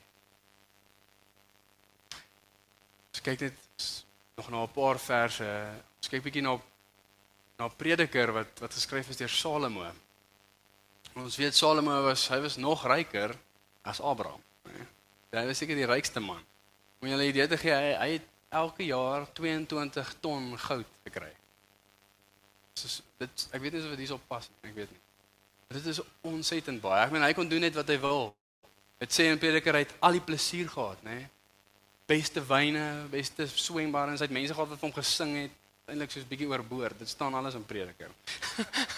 Ons 3.09 3.23
kyk 3.25 3.47
net 3.47 3.87
nog 4.37 4.49
na 4.53 4.63
'n 4.63 4.73
paar 4.73 4.99
verse. 5.01 5.47
Ons 5.97 6.09
kyk 6.11 6.23
bietjie 6.23 6.45
na 6.45 6.59
na 7.57 7.67
Prediker 7.67 8.31
wat 8.31 8.59
wat 8.61 8.73
geskryf 8.73 9.09
is 9.09 9.17
deur 9.17 9.33
Salomo. 9.33 9.89
Ons 11.15 11.37
weet 11.41 11.55
Salomo 11.55 12.03
was 12.05 12.27
hy 12.29 12.39
was 12.39 12.57
nog 12.57 12.85
ryker 12.85 13.33
as 13.81 14.01
Abraham. 14.01 14.43
Hy 15.33 15.45
was 15.45 15.57
seker 15.57 15.75
die 15.75 15.89
rykste 15.89 16.21
man. 16.21 16.43
Om 17.01 17.09
julle 17.09 17.23
'n 17.23 17.29
idee 17.29 17.47
te 17.47 17.57
gee, 17.57 17.73
hy, 17.73 17.93
hy 17.97 18.11
het 18.11 18.27
elke 18.49 18.85
jaar 18.85 19.25
22 19.33 20.13
ton 20.21 20.57
goud 20.57 20.85
gekry. 21.03 21.33
So 22.73 23.03
dit 23.17 23.47
ek 23.51 23.61
weet 23.61 23.73
nie 23.73 23.81
of 23.81 23.89
dit 23.89 24.05
hierop 24.05 24.27
pas 24.27 24.49
nie, 24.49 24.69
ek 24.69 24.75
weet 24.75 24.91
nie. 24.91 25.01
Dit 25.67 25.85
is 25.85 26.01
ontsettend 26.21 26.81
baie. 26.81 27.05
Ek 27.05 27.11
meen 27.11 27.25
hy 27.25 27.33
kon 27.33 27.49
doen 27.49 27.65
net 27.65 27.75
wat 27.75 27.87
hy 27.87 27.97
wil. 27.99 28.35
Dit 28.97 29.13
sê 29.13 29.27
in 29.29 29.39
Prediker 29.41 29.77
hy 29.77 29.83
het 29.85 29.93
al 30.01 30.17
die 30.17 30.23
plesier 30.25 30.69
gehad, 30.71 31.01
nê? 31.05 31.19
Beste 32.09 32.41
wyne, 32.47 33.05
beste 33.11 33.45
swembare 33.51 34.13
en 34.13 34.17
hy 34.17 34.25
het 34.25 34.33
mense 34.33 34.55
gehad 34.55 34.71
wat 34.71 34.79
vir 34.79 34.89
hom 34.89 34.95
gesing 34.95 35.35
het. 35.43 35.63
Eintlik 35.87 36.11
soos 36.11 36.27
bietjie 36.27 36.49
oorboord. 36.49 36.99
Dit 36.99 37.11
staan 37.11 37.35
alles 37.37 37.55
in 37.55 37.63
Prediker. 37.67 38.11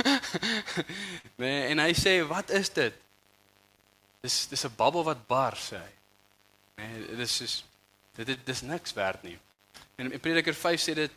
nee, 1.41 1.67
en 1.69 1.83
hy 1.83 1.91
sê, 1.93 2.15
"Wat 2.25 2.49
is 2.49 2.71
dit?" 2.73 2.95
Dis 4.21 4.47
dis 4.47 4.65
'n 4.65 4.75
babbel 4.75 5.03
wat 5.03 5.27
bar 5.27 5.55
sê 5.57 5.77
hy. 5.77 5.93
Nee, 6.75 7.05
dit 7.07 7.19
is 7.19 7.35
soos 7.35 7.63
dit 8.15 8.25
dit 8.25 8.45
dis 8.45 8.61
niks 8.61 8.93
werd 8.93 9.23
nie. 9.23 9.37
En 9.95 10.11
in 10.11 10.19
Prediker 10.19 10.53
5 10.53 10.81
sê 10.81 10.93
dit 10.93 11.11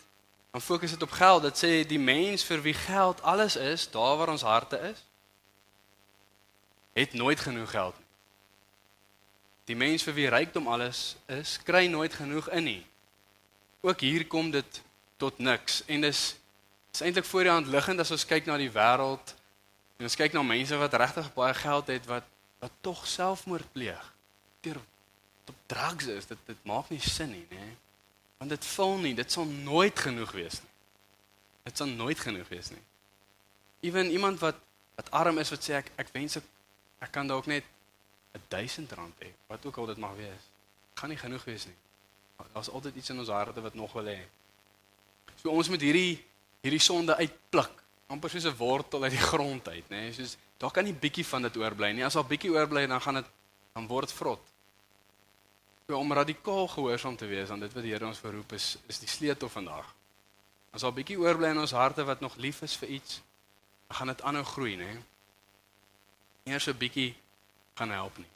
dan 0.53 0.61
fokus 0.61 0.91
dit 0.91 1.03
op 1.03 1.11
geld. 1.11 1.43
Dit 1.43 1.57
sê 1.65 1.87
die 1.87 1.99
mens 1.99 2.45
vir 2.45 2.61
wie 2.63 2.75
geld 2.75 3.23
alles 3.23 3.57
is, 3.57 3.91
daar 3.91 4.17
waar 4.17 4.29
ons 4.29 4.43
harte 4.43 4.79
is, 4.79 5.05
het 6.93 7.13
nooit 7.13 7.41
genoeg 7.41 7.71
geld 7.71 7.99
nie. 7.99 8.02
Die 9.71 9.77
mens 9.79 10.03
vir 10.03 10.17
wie 10.17 10.29
rykdom 10.31 10.67
alles 10.69 11.15
is, 11.31 11.59
kry 11.63 11.87
nooit 11.87 12.15
genoeg 12.15 12.49
in 12.57 12.65
nie. 12.67 12.83
Ook 13.83 14.01
hier 14.03 14.27
kom 14.27 14.51
dit 14.51 14.83
tot 15.23 15.39
niks 15.39 15.83
en 15.87 16.03
dis 16.03 16.23
is 16.93 17.01
eintlik 17.01 17.25
voor 17.25 17.47
die 17.47 17.53
hand 17.53 17.71
liggend 17.71 18.03
as 18.03 18.11
ons 18.15 18.27
kyk 18.29 18.47
na 18.47 18.59
die 18.61 18.71
wêreld 18.73 19.35
en 19.99 20.09
ons 20.09 20.19
kyk 20.19 20.35
na 20.35 20.43
mense 20.47 20.77
wat 20.79 20.95
regtig 20.99 21.31
baie 21.37 21.55
geld 21.55 21.93
het 21.95 22.09
wat 22.11 22.29
wat 22.63 22.75
tog 22.81 23.01
selfmoord 23.11 23.73
pleeg. 23.75 24.03
Deur 24.63 24.79
op 25.51 25.57
drugs 25.67 26.07
is 26.07 26.29
dit 26.31 26.39
dit 26.47 26.69
maak 26.69 26.91
nie 26.91 27.01
sin 27.03 27.33
nie, 27.35 27.47
nê? 27.51 27.73
Want 28.39 28.55
dit 28.55 28.69
vul 28.75 28.95
nie, 29.03 29.15
dit 29.19 29.35
sal 29.35 29.47
nooit 29.47 29.99
genoeg 29.99 30.31
wees 30.37 30.61
nie. 30.63 30.71
Dit 31.67 31.79
sal 31.79 31.91
nooit 31.91 32.19
genoeg 32.19 32.49
wees 32.51 32.71
nie. 32.71 32.83
Ewen 33.89 34.11
iemand 34.15 34.39
wat 34.43 34.59
wat 34.95 35.11
arm 35.11 35.39
is 35.43 35.51
wat 35.51 35.65
sê 35.65 35.79
ek 35.81 35.91
ek 35.99 36.13
wens 36.15 36.39
ek 36.39 36.47
ek 37.03 37.11
kan 37.15 37.27
dalk 37.27 37.49
net 37.51 37.67
1000 38.49 38.93
rand 38.93 39.15
hê, 39.21 39.33
wat 39.47 39.67
ook 39.67 39.77
al 39.77 39.87
dit 39.87 39.97
mag 39.97 40.15
wees. 40.17 40.45
Gaan 40.95 41.09
nie 41.09 41.19
genoeg 41.19 41.45
wees 41.45 41.67
nie. 41.67 41.77
Daar's 42.53 42.71
altyd 42.71 42.97
iets 42.97 43.11
in 43.11 43.19
ons 43.19 43.29
harte 43.29 43.61
wat 43.61 43.75
nog 43.75 43.93
wil 43.93 44.09
hê. 44.11 44.21
So 45.41 45.51
ons 45.51 45.69
moet 45.69 45.81
hierdie 45.81 46.25
hierdie 46.63 46.83
sonde 46.83 47.17
uitpluk, 47.19 47.83
amper 48.07 48.31
soos 48.31 48.45
'n 48.47 48.57
wortel 48.57 49.03
uit 49.03 49.13
die 49.13 49.27
grond 49.33 49.69
uit, 49.69 49.89
nê? 49.91 50.01
Nee? 50.07 50.13
Soos 50.13 50.37
daar 50.59 50.71
kan 50.71 50.85
nie 50.85 50.95
bietjie 50.95 51.27
van 51.27 51.43
dit 51.43 51.57
oorbly 51.57 51.91
nie. 51.93 52.05
As 52.05 52.15
daar 52.15 52.27
bietjie 52.27 52.51
oorbly, 52.51 52.87
dan 52.87 53.01
gaan 53.01 53.15
dit 53.15 53.27
dan 53.73 53.87
word 53.87 54.09
dit 54.09 54.17
vrot. 54.17 54.41
So 55.89 55.99
om 55.99 56.13
radikaal 56.13 56.69
gehoorsaam 56.69 57.17
te 57.17 57.27
wees 57.27 57.51
aan 57.51 57.61
dit 57.61 57.73
wat 57.73 57.83
die 57.83 57.93
Here 57.93 58.07
ons 58.07 58.19
verroep 58.19 58.53
is, 58.53 58.79
is 58.87 58.99
die 58.99 59.09
sleutel 59.09 59.49
vandag. 59.49 59.95
As 60.71 60.81
daar 60.81 60.93
bietjie 60.93 61.19
oorbly 61.19 61.51
in 61.51 61.59
ons 61.59 61.73
harte 61.73 62.05
wat 62.05 62.21
nog 62.21 62.37
lief 62.37 62.63
is 62.63 62.77
vir 62.77 62.89
iets, 62.89 63.23
dan 63.89 63.97
gaan 63.97 64.07
dit 64.07 64.23
aanhou 64.23 64.45
groei, 64.45 64.77
nê? 64.77 64.85
Nee? 64.85 65.03
Eers 66.45 66.69
'n 66.69 66.79
bietjie 66.79 67.15
gaan 67.75 67.91
help 67.91 68.19
nie. 68.19 68.29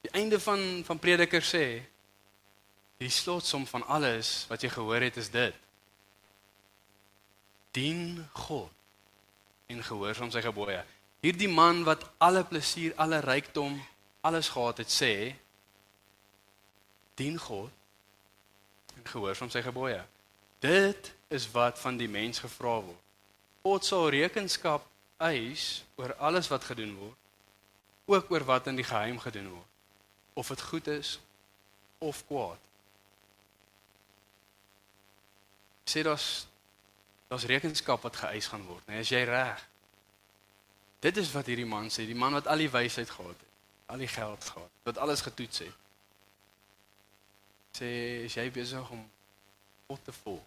Die 0.00 0.10
einde 0.10 0.40
van 0.40 0.82
van 0.84 0.98
Prediker 0.98 1.44
sê 1.44 1.64
die 2.98 3.10
slotsom 3.10 3.66
van 3.66 3.86
alles 3.86 4.46
wat 4.48 4.62
jy 4.62 4.70
gehoor 4.72 5.04
het 5.04 5.16
is 5.16 5.30
dit. 5.30 5.54
Dien 7.76 8.28
God 8.32 8.72
en 9.68 9.82
gehoorsaam 9.84 10.32
sy 10.32 10.42
gebooie. 10.42 10.80
Hierdie 11.20 11.50
man 11.50 11.82
wat 11.84 12.06
alle 12.22 12.44
plesier, 12.46 12.94
alle 12.96 13.20
rykdom, 13.20 13.76
alles 14.20 14.48
gehad 14.48 14.80
het 14.82 14.90
sê 14.90 15.12
dien 17.18 17.38
God 17.38 17.70
en 18.96 19.06
gehoorsaam 19.12 19.50
sy 19.50 19.62
gebooie. 19.62 20.00
Dit 20.62 21.12
is 21.28 21.46
wat 21.52 21.78
van 21.78 21.98
die 21.98 22.08
mens 22.08 22.40
gevra 22.42 22.78
word. 22.80 23.02
God 23.62 23.84
sal 23.84 24.08
rekenskap 24.14 24.86
eis 25.18 25.84
oor 25.98 26.14
alles 26.14 26.48
wat 26.48 26.64
gedoen 26.64 26.94
word, 26.96 27.16
ook 28.08 28.30
oor 28.30 28.44
wat 28.44 28.66
in 28.66 28.78
die 28.78 28.86
geheim 28.86 29.18
gedoen 29.18 29.50
word, 29.50 29.72
of 30.38 30.48
dit 30.48 30.62
goed 30.62 30.86
is 30.86 31.18
of 31.98 32.22
kwaad. 32.26 32.62
Sê 35.88 36.04
daar's 36.06 36.46
daar's 37.28 37.44
rekenskap 37.44 38.02
wat 38.06 38.16
geëis 38.16 38.46
gaan 38.48 38.64
word, 38.64 38.86
nee, 38.88 39.02
as 39.02 39.10
jy 39.12 39.20
reg. 39.28 39.64
Dit 41.04 41.18
is 41.20 41.32
wat 41.34 41.46
hierdie 41.50 41.68
man 41.68 41.90
sê, 41.92 42.06
die 42.08 42.16
man 42.16 42.38
wat 42.38 42.48
al 42.48 42.62
die 42.62 42.70
wysheid 42.72 43.10
gehad 43.10 43.34
het, 43.34 43.50
al 43.92 44.00
die 44.00 44.08
geld 44.08 44.44
gehad, 44.44 44.70
wat 44.88 44.98
alles 44.98 45.20
getoets 45.26 45.66
het. 45.66 45.84
Sê, 47.76 47.90
is 48.24 48.34
jy 48.38 48.46
besig 48.54 48.94
om 48.94 49.02
God 49.90 50.00
te 50.06 50.14
volg? 50.22 50.46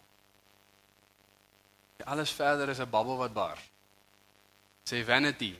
Alles 2.02 2.32
verder 2.34 2.68
is 2.68 2.80
'n 2.82 2.90
babbel 2.90 3.16
wat 3.16 3.32
bar. 3.32 3.58
Sê 4.88 5.02
vanity. 5.04 5.54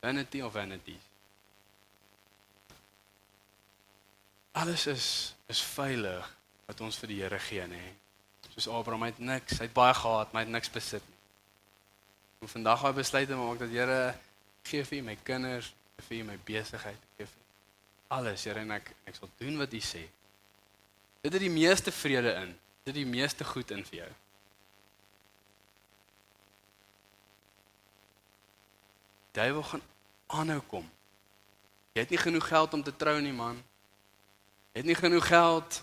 Vanity 0.00 0.40
of 0.40 0.52
vanity. 0.52 0.96
Alles 4.52 4.86
is 4.86 5.06
is 5.46 5.60
veilig 5.60 6.28
wat 6.66 6.80
ons 6.80 6.96
vir 6.96 7.10
die 7.10 7.20
Here 7.20 7.38
gee, 7.42 7.64
nê. 7.68 7.82
Soos 8.54 8.68
Abraham 8.70 9.02
het 9.08 9.18
niks, 9.18 9.58
hy 9.58 9.66
het 9.66 9.76
baie 9.76 9.94
gehad, 9.98 10.32
maar 10.32 10.44
hy 10.44 10.46
het 10.46 10.54
niks 10.54 10.70
besit 10.72 11.04
nie. 11.08 11.20
En 12.44 12.52
vandag 12.52 12.84
hy 12.86 12.92
besluit 12.96 13.32
om 13.34 13.42
maak 13.42 13.60
dat 13.60 13.72
Here 13.72 14.14
gee 14.64 14.84
vir 14.88 15.02
my 15.04 15.16
kinders, 15.26 15.72
vir 16.08 16.24
my 16.24 16.36
besigheid, 16.46 17.08
gee 17.18 17.28
vir 17.28 17.42
alles, 18.16 18.44
Here 18.46 18.62
en 18.62 18.76
ek 18.78 18.92
ek 19.10 19.18
sal 19.18 19.32
doen 19.40 19.58
wat 19.60 19.74
U 19.74 19.82
sê. 19.84 20.04
Dit 21.24 21.32
het 21.32 21.42
die 21.42 21.52
meeste 21.52 21.92
vrede 21.92 22.34
in. 22.44 22.52
Dit 22.84 22.92
het 22.92 23.00
die 23.00 23.08
meeste 23.08 23.44
goed 23.48 23.72
in 23.72 23.84
vir 23.88 24.04
jou. 24.04 24.12
Duiwel 29.34 29.62
gaan 29.62 29.82
aanhou 30.26 30.60
kom. 30.70 30.86
Jy 31.94 32.02
het 32.02 32.10
nie 32.10 32.18
genoeg 32.18 32.46
geld 32.48 32.74
om 32.74 32.82
te 32.82 32.94
trou 32.96 33.20
nie, 33.22 33.34
man. 33.34 33.58
Jy 34.72 34.82
het 34.82 34.88
nie 34.88 34.98
genoeg 34.98 35.26
geld 35.26 35.80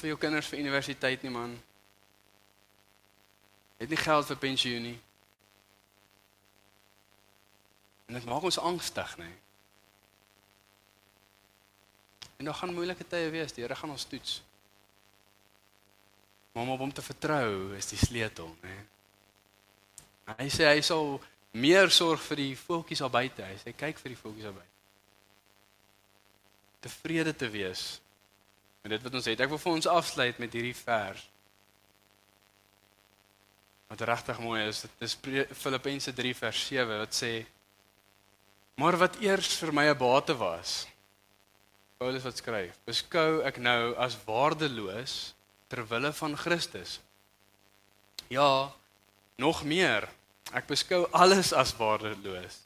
vir 0.00 0.12
jou 0.12 0.18
kinders 0.20 0.48
vir 0.48 0.60
universiteit 0.60 1.22
nie, 1.24 1.32
man. 1.32 1.54
Jy 3.78 3.86
het 3.86 3.92
nie 3.92 4.00
geld 4.00 4.28
vir 4.28 4.40
pensioen 4.40 4.84
nie. 4.90 4.98
En 8.08 8.18
dit 8.18 8.28
maak 8.28 8.44
ons 8.48 8.58
angstig, 8.58 9.16
nê. 9.20 9.30
En 12.40 12.48
dan 12.48 12.56
gaan 12.56 12.74
moeilike 12.74 13.04
tye 13.08 13.28
wees, 13.32 13.52
die 13.52 13.62
Here 13.64 13.76
gaan 13.76 13.92
ons 13.92 14.04
toets. 14.08 14.40
Maar 16.52 16.62
om 16.62 16.70
op 16.74 16.84
hom 16.84 16.92
te 16.92 17.04
vertrou 17.04 17.76
is 17.76 17.88
die 17.92 18.00
sleutel, 18.00 18.48
nê. 18.64 18.76
Hy 20.38 20.48
sê 20.52 20.68
hy 20.68 20.80
sal 20.84 21.18
meer 21.52 21.90
sorg 21.90 22.22
vir 22.22 22.36
die 22.36 22.56
voeltjies 22.56 23.02
daar 23.02 23.12
buite. 23.14 23.44
Hy 23.44 23.56
sê 23.62 23.74
kyk 23.76 23.98
vir 23.98 24.14
die 24.14 24.20
voeltjies 24.20 24.48
daar 24.48 24.58
buite. 24.58 24.76
Tevrede 26.80 27.34
te 27.36 27.48
wees 27.52 28.00
met 28.82 28.94
dit 28.94 29.02
wat 29.04 29.14
ons 29.14 29.28
het. 29.28 29.40
Ek 29.40 29.52
wil 29.52 29.60
vir 29.60 29.72
ons 29.72 29.90
afsluit 29.90 30.38
met 30.40 30.52
hierdie 30.56 30.76
vers. 30.76 31.26
Wat 33.90 34.04
regtig 34.08 34.38
mooi 34.40 34.62
is. 34.68 34.84
Dit 34.86 35.08
is 35.08 35.16
Filippense 35.58 36.14
3 36.14 36.36
vers 36.44 36.66
7 36.70 37.02
wat 37.02 37.16
sê 37.16 37.34
Maar 38.80 38.96
wat 38.96 39.18
eers 39.20 39.58
vir 39.60 39.72
my 39.76 39.90
'n 39.90 39.98
bate 39.98 40.34
was. 40.36 40.86
Paulus 41.98 42.22
wat 42.24 42.36
skryf, 42.36 42.78
beskou 42.86 43.42
ek 43.44 43.58
nou 43.60 43.94
as 44.00 44.16
waardeloos 44.24 45.34
ter 45.68 45.84
wille 45.84 46.12
van 46.12 46.36
Christus. 46.36 47.00
Ja, 48.28 48.72
nog 49.36 49.64
meer 49.64 50.08
Ek 50.52 50.66
beskou 50.66 51.04
alles 51.14 51.52
as 51.54 51.72
waardeloos. 51.78 52.58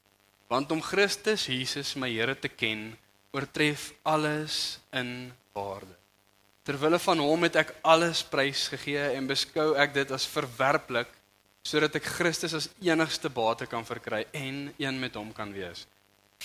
Want 0.49 0.71
om 0.73 0.81
Christus 0.83 1.47
Jesus 1.47 1.95
my 1.97 2.09
Here 2.13 2.35
te 2.39 2.49
ken, 2.49 2.93
oortref 3.35 3.93
alles 4.03 4.79
in 4.95 5.33
waarde. 5.53 5.93
Terwille 6.65 6.99
van 6.99 7.21
hom 7.21 7.45
het 7.45 7.59
ek 7.61 7.75
alles 7.85 8.23
prys 8.25 8.69
gegee 8.73 9.11
en 9.19 9.27
beskou 9.29 9.75
ek 9.77 9.93
dit 9.97 10.15
as 10.17 10.25
verwerplik 10.31 11.11
sodat 11.65 11.97
ek 11.97 12.07
Christus 12.17 12.55
as 12.57 12.69
enigste 12.85 13.29
bate 13.33 13.67
kan 13.69 13.85
verkry 13.89 14.23
en 14.37 14.69
een 14.81 15.01
met 15.01 15.17
hom 15.17 15.33
kan 15.33 15.53
wees. 15.53 15.87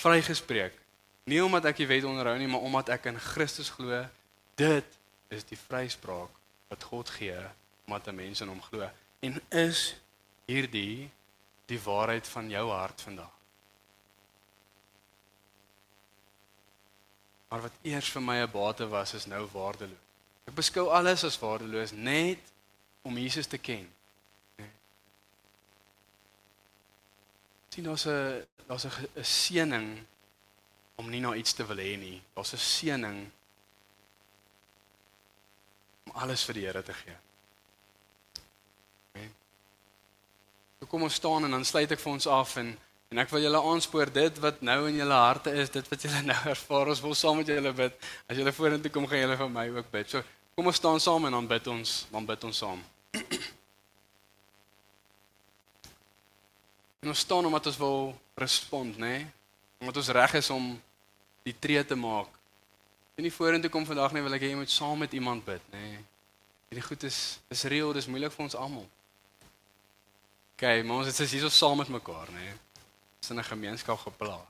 Vrygespreek. 0.00 0.76
Nie 1.28 1.42
omdat 1.44 1.70
ek 1.70 1.82
die 1.82 1.88
wet 1.88 2.08
onderhou 2.08 2.36
nie, 2.40 2.48
maar 2.48 2.64
omdat 2.64 2.92
ek 2.96 3.10
in 3.12 3.20
Christus 3.20 3.68
glo. 3.72 4.02
Dit 4.56 4.88
is 5.32 5.44
die 5.48 5.58
vryspraak 5.60 6.32
wat 6.72 6.86
God 6.88 7.12
gee 7.16 7.36
omdat 7.86 8.08
'n 8.08 8.16
mens 8.16 8.40
in 8.40 8.48
hom 8.48 8.62
glo. 8.62 8.88
En 9.20 9.40
is 9.50 9.94
hierdie 10.46 11.10
die 11.70 11.80
waarheid 11.82 12.28
van 12.28 12.50
jou 12.50 12.66
hart 12.70 13.00
vandag. 13.00 13.32
Maar 17.50 17.64
wat 17.66 17.72
eers 17.82 18.10
vir 18.14 18.22
my 18.22 18.36
'n 18.42 18.50
bate 18.50 18.86
was, 18.88 19.14
is 19.14 19.26
nou 19.26 19.46
waardeloos. 19.52 20.06
Ek 20.46 20.54
beskou 20.54 20.88
alles 20.88 21.24
as 21.24 21.38
waardeloos 21.38 21.92
net 21.92 22.38
om 23.02 23.18
Jesus 23.18 23.46
te 23.46 23.58
ken. 23.58 23.88
Sien 27.70 27.90
ons 27.90 28.06
'n 28.06 28.46
daar's 28.66 28.86
'n 28.86 29.24
seëning 29.24 29.98
om 30.94 31.10
nie 31.10 31.20
na 31.20 31.34
iets 31.34 31.52
te 31.52 31.66
wil 31.66 31.76
hê 31.76 31.96
nie. 31.98 32.22
Daar's 32.34 32.52
'n 32.52 32.56
seëning 32.56 33.30
om 36.04 36.12
alles 36.12 36.44
vir 36.44 36.54
die 36.54 36.66
Here 36.66 36.82
te 36.82 36.92
gee. 36.92 37.29
So 40.80 40.88
kom 40.88 41.02
ons 41.04 41.14
staan 41.14 41.44
en 41.44 41.52
dan 41.52 41.64
sluit 41.68 41.90
ek 41.92 42.00
vir 42.00 42.12
ons 42.14 42.26
af 42.32 42.54
en 42.56 42.70
en 43.10 43.18
ek 43.18 43.32
wil 43.34 43.42
julle 43.42 43.60
aanspoor 43.68 44.08
dit 44.14 44.36
wat 44.40 44.60
nou 44.62 44.76
in 44.88 45.00
julle 45.00 45.16
harte 45.18 45.50
is, 45.58 45.68
dit 45.74 45.88
wat 45.90 46.04
julle 46.06 46.20
nou 46.30 46.36
ervaar. 46.48 46.92
Ons 46.92 47.00
wil 47.04 47.16
saam 47.18 47.40
met 47.40 47.48
julle 47.50 47.72
bid. 47.74 47.96
As 48.30 48.38
julle 48.38 48.52
vorentoe 48.54 48.92
kom, 48.94 49.08
gaan 49.10 49.20
julle 49.24 49.36
vir 49.36 49.50
my 49.52 49.64
ook 49.74 49.90
bid. 49.92 50.12
So 50.14 50.22
kom 50.56 50.70
ons 50.70 50.78
staan 50.80 51.02
saam 51.02 51.26
en 51.28 51.34
dan 51.36 51.48
bid 51.50 51.66
ons, 51.68 51.94
dan 52.12 52.28
bid 52.28 52.46
ons 52.48 52.62
saam. 52.64 52.84
En 57.00 57.08
ons 57.08 57.20
staan 57.24 57.46
omdat 57.48 57.66
ons 57.70 57.78
wil 57.80 58.02
respond, 58.36 58.98
nê? 59.00 59.08
Nee? 59.08 59.28
Omdat 59.80 60.00
ons 60.02 60.10
reg 60.12 60.34
is 60.36 60.50
om 60.52 60.66
die 61.48 61.54
tree 61.56 61.80
te 61.88 61.96
maak. 61.96 62.28
En 63.16 63.24
nie 63.24 63.32
vorentoe 63.32 63.70
kom 63.72 63.86
vandag 63.88 64.12
nie, 64.12 64.20
wil 64.20 64.36
ek 64.36 64.44
hê 64.44 64.50
jy 64.52 64.58
moet 64.58 64.72
saam 64.72 65.00
met 65.00 65.16
iemand 65.16 65.44
bid, 65.46 65.64
nê? 65.72 65.80
Nee? 65.80 66.02
Hierdie 66.68 66.84
goed 66.84 67.08
is 67.08 67.20
is 67.48 67.64
reël, 67.72 67.94
dis 67.96 68.08
moeilik 68.08 68.36
vir 68.36 68.44
ons 68.44 68.58
almal. 68.60 68.84
Okay, 70.60 70.82
maar 70.84 70.98
ons 71.00 71.08
is 71.08 71.30
hier 71.32 71.40
so 71.40 71.48
saam 71.48 71.78
met 71.80 71.88
mekaar, 71.88 72.28
nê. 72.36 72.50
Ons 73.16 73.30
is 73.30 73.36
'n 73.36 73.44
gemeenskap 73.44 73.98
geplaas. 73.98 74.44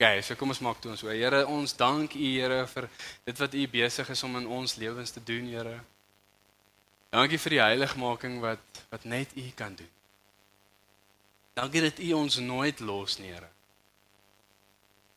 Okay, 0.00 0.22
so 0.22 0.34
kom 0.34 0.48
ons 0.48 0.60
maak 0.60 0.80
toe 0.80 0.90
ons 0.90 1.00
so. 1.00 1.08
Here, 1.08 1.46
ons 1.46 1.76
dank 1.76 2.14
U, 2.14 2.18
Here, 2.18 2.66
vir 2.66 2.88
dit 3.24 3.38
wat 3.38 3.54
U 3.54 3.66
besig 3.68 4.08
is 4.08 4.22
om 4.22 4.36
in 4.36 4.46
ons 4.46 4.74
lewens 4.76 5.10
te 5.10 5.20
doen, 5.24 5.46
Here. 5.46 5.80
Dankie 7.10 7.38
vir 7.38 7.50
die 7.50 7.60
heiligmaking 7.60 8.40
wat 8.40 8.80
wat 8.90 9.04
net 9.04 9.28
U 9.36 9.44
kan 9.54 9.74
doen. 9.74 9.92
Dankie 11.54 11.80
dat 11.80 11.98
U 11.98 12.12
ons 12.12 12.36
nooit 12.38 12.80
los 12.80 13.18
nie, 13.18 13.28
Here. 13.28 13.48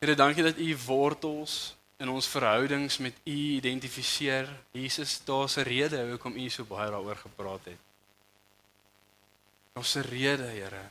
Here, 0.00 0.14
dankie 0.14 0.42
dat 0.42 0.58
U 0.58 0.76
wortels 0.86 1.74
in 1.96 2.08
ons 2.08 2.28
verhoudings 2.28 2.98
met 2.98 3.14
U 3.24 3.36
identifiseer. 3.56 4.48
Jesus, 4.72 5.24
daar's 5.24 5.56
'n 5.56 5.64
rede 5.64 6.10
hoekom 6.10 6.36
U 6.36 6.48
so 6.48 6.64
baie 6.64 6.90
daaroor 6.90 7.16
gepraat 7.16 7.64
het. 7.64 7.87
Ons 9.78 9.94
se 9.94 10.02
rede, 10.02 10.48
Here. 10.50 10.82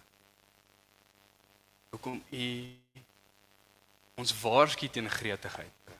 Hoekom 1.91 2.21
U 2.31 2.47
ons 4.17 4.33
waarsku 4.41 4.87
teen 4.89 5.09
gretigheid. 5.11 5.95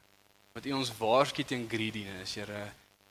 Wat 0.55 0.65
U 0.65 0.75
ons 0.79 0.91
waarsku 0.99 1.43
teen 1.43 1.67
greediness, 1.69 2.37
Here. 2.39 2.61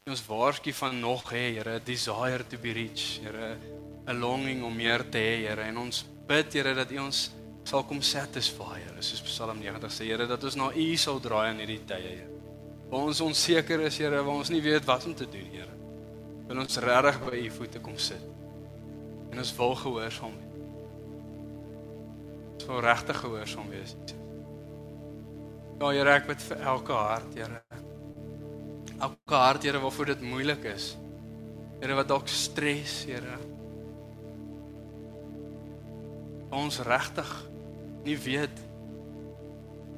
U 0.06 0.14
ons 0.14 0.22
waarsku 0.26 0.72
van 0.80 0.96
nog 1.00 1.28
hê, 1.34 1.58
Here, 1.58 1.76
desire 1.84 2.46
to 2.48 2.60
be 2.62 2.72
rich, 2.72 3.18
Here, 3.20 3.56
'n 4.06 4.18
longing 4.18 4.64
om 4.64 4.74
meer 4.74 5.04
te 5.10 5.18
hê, 5.18 5.44
Here. 5.44 5.68
En 5.68 5.78
ons 5.78 6.04
bid, 6.26 6.52
Here, 6.52 6.74
dat 6.74 6.90
U 6.90 6.98
ons 6.98 7.30
sal 7.64 7.84
kom 7.84 8.00
satisfy, 8.00 8.80
Here. 8.80 9.02
Soos 9.02 9.20
Psalm 9.20 9.60
90 9.60 9.92
sê, 9.92 10.06
Here, 10.06 10.26
dat 10.26 10.44
ons 10.44 10.56
na 10.56 10.72
U 10.72 10.96
sal 10.96 11.20
draai 11.20 11.50
in 11.50 11.58
hierdie 11.58 11.84
tye, 11.84 12.00
Here. 12.00 12.30
Waar 12.88 13.12
ons 13.12 13.20
onseker 13.20 13.80
is, 13.80 13.98
Here, 13.98 14.22
waar 14.22 14.40
ons 14.40 14.48
nie 14.48 14.62
weet 14.62 14.84
wat 14.84 15.04
om 15.04 15.14
te 15.14 15.28
doen, 15.28 15.50
Here. 15.52 15.76
Wil 16.48 16.64
ons 16.64 16.76
regtig 16.76 17.20
by 17.28 17.36
U 17.36 17.50
voete 17.50 17.80
kom 17.80 17.98
sit. 17.98 18.45
En 19.36 19.42
ons 19.42 19.56
wil 19.56 19.74
gehoorsaam 19.76 20.32
wees. 20.32 20.60
Ons 22.54 22.64
wil 22.64 22.78
regtig 22.80 23.18
gehoorsaam 23.20 23.66
wees. 23.68 23.90
Ja, 25.76 25.90
Here, 25.92 26.14
ek 26.16 26.24
bid 26.30 26.40
vir 26.40 26.62
elke 26.72 26.96
hart, 26.96 27.34
Here. 27.36 27.58
Elke 28.96 29.36
hart, 29.36 29.66
Here, 29.68 29.82
waarvoor 29.82 30.08
dit 30.14 30.22
moeilik 30.24 30.64
is. 30.70 30.86
Here 31.82 31.98
wat 31.98 32.08
dalk 32.08 32.32
stres, 32.32 32.94
Here. 33.04 33.36
Ons 36.56 36.80
regtig 36.88 37.34
nie 38.06 38.16
weet 38.16 38.64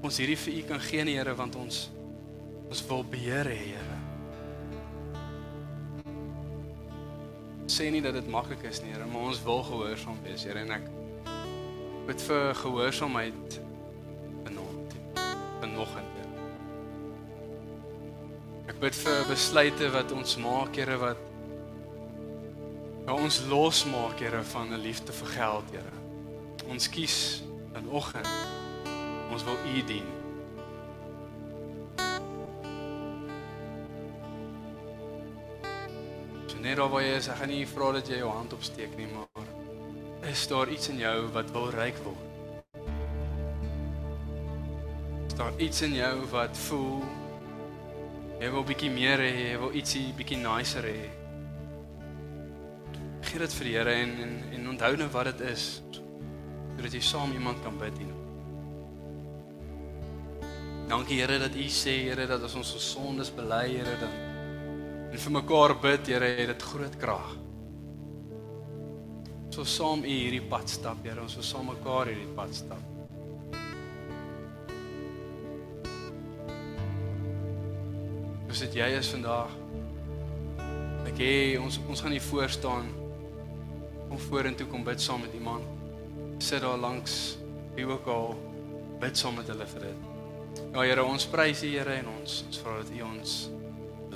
ons 0.03 0.19
hierdie 0.19 0.39
vir 0.39 0.59
U 0.59 0.67
kan 0.73 0.83
gee 0.83 1.07
nie, 1.07 1.15
Here, 1.21 1.39
want 1.39 1.55
ons 1.63 1.85
ons 2.67 2.83
wil 2.91 3.07
beheer 3.07 3.47
hê, 3.55 3.63
Here. 3.71 3.88
Sê 7.69 7.91
nie 7.93 8.01
dat 8.03 8.17
dit 8.17 8.29
maklik 8.33 8.63
is 8.65 8.81
nie, 8.83 8.93
Here, 8.95 9.07
maar 9.07 9.29
ons 9.29 9.43
wil 9.45 9.63
gehoorsaam 9.63 10.19
wees, 10.25 10.47
Here, 10.49 10.65
en 10.65 10.73
ek 10.79 10.87
bid 12.09 12.23
vir 12.25 12.55
gehoorsaamheid 12.63 13.59
vanaand, 14.47 14.95
vanoggend. 15.61 16.15
Ek 18.69 18.77
bid 18.81 18.97
vir 18.97 19.25
besluite 19.29 19.91
wat 19.93 20.13
ons 20.17 20.37
maak, 20.41 20.77
Here, 20.77 20.97
wat 21.01 21.25
wat 23.09 23.17
ons 23.17 23.43
losmaak, 23.49 24.21
Here, 24.21 24.43
van 24.53 24.73
'n 24.73 24.81
liefde 24.81 25.13
vir 25.13 25.29
geld, 25.37 25.71
Here. 25.73 25.97
Ons 26.69 26.89
kies 26.89 27.43
vanoggend 27.73 28.29
ons 29.31 29.45
wil 29.45 29.57
U 29.77 29.85
dien. 29.85 30.18
So 36.59 36.65
net 36.65 36.75
daar 36.77 36.89
waar 36.91 37.05
jy 37.05 37.11
is, 37.15 37.27
ek 37.31 37.37
gaan 37.39 37.53
nie 37.53 37.67
vra 37.71 37.89
dat 37.95 38.09
jy 38.11 38.17
jou 38.19 38.31
hand 38.35 38.55
opsteek 38.57 38.97
nie, 38.99 39.05
maar 39.13 39.51
is 40.27 40.41
daar 40.51 40.67
iets 40.75 40.89
in 40.91 40.99
jou 40.99 41.29
wat 41.37 41.53
wil 41.55 41.69
ryk 41.71 42.01
word? 42.03 42.25
Is 45.29 45.37
daar 45.39 45.55
iets 45.63 45.85
in 45.87 45.95
jou 45.95 46.17
wat 46.33 46.59
voel 46.65 47.07
jy 48.43 48.51
wil 48.57 48.67
bietjie 48.67 48.91
meer 48.91 49.23
hê, 49.23 49.31
jy 49.53 49.55
wil 49.63 49.79
ietsie 49.79 50.03
bietjie 50.19 50.41
nicer 50.43 50.91
hê? 50.91 51.07
Gee 53.29 53.39
dit 53.47 53.55
vir 53.61 53.71
die 53.71 53.79
Here 53.79 53.95
en 54.03 54.19
en, 54.27 54.37
en 54.59 54.71
onthou 54.75 54.97
nou 54.99 55.11
wat 55.15 55.31
dit 55.31 55.47
is 55.55 55.69
sodat 55.93 56.91
jy 56.91 57.05
saam 57.07 57.39
iemand 57.39 57.63
kan 57.63 57.79
bid 57.79 58.03
hier. 58.03 58.17
Dankie 60.91 61.23
Here 61.23 61.39
dat 61.39 61.55
U 61.55 61.71
sê 61.71 62.01
Here 62.09 62.27
dat 62.27 62.43
as 62.43 62.59
ons 62.59 62.75
ons 62.75 62.95
sondes 62.97 63.31
bely 63.31 63.69
Here 63.77 63.95
dan 64.03 64.27
en 65.19 65.25
vir 65.25 65.35
mekaar 65.35 65.75
bid 65.83 66.07
Here 66.07 66.27
het 66.39 66.51
dit 66.53 66.65
groot 66.71 66.97
krag. 67.01 67.31
So 69.51 69.65
saam 69.67 70.05
U 70.07 70.11
hierdie 70.13 70.45
pad 70.47 70.71
stap 70.71 71.03
Here 71.03 71.19
ons 71.25 71.35
wil 71.35 71.47
saam 71.47 71.67
mekaar 71.73 72.13
hierdie 72.13 72.31
pad 72.37 72.55
stap. 72.55 72.85
Dis 78.49 78.63
dit 78.63 78.79
jy 78.79 78.89
is 79.01 79.11
vandag. 79.17 79.59
Ek 81.11 81.19
hê 81.19 81.35
ons 81.59 81.81
ons 81.89 82.05
gaan 82.05 82.15
hier 82.15 82.27
voor 82.31 82.55
staan 82.55 82.87
om 84.09 84.23
vorentoe 84.29 84.71
kom 84.71 84.87
bid 84.87 85.03
saam 85.03 85.27
met 85.27 85.35
iemand. 85.35 85.67
Sit 86.39 86.63
daar 86.63 86.79
langs 86.79 87.37
wie 87.75 87.91
ook 87.91 88.07
al 88.07 88.37
bid 89.03 89.19
saam 89.19 89.35
met 89.43 89.51
hulle 89.51 89.67
vir 89.75 89.91
dit. 89.91 90.09
Ja 90.71 90.87
Here, 90.87 91.03
ons 91.03 91.27
prys 91.27 91.67
U 91.67 91.75
Here 91.75 91.99
en 92.05 92.15
ons 92.21 92.43
ons 92.47 92.63
vra 92.63 92.79
dat 92.79 92.95
U 92.95 93.07
ons 93.11 93.39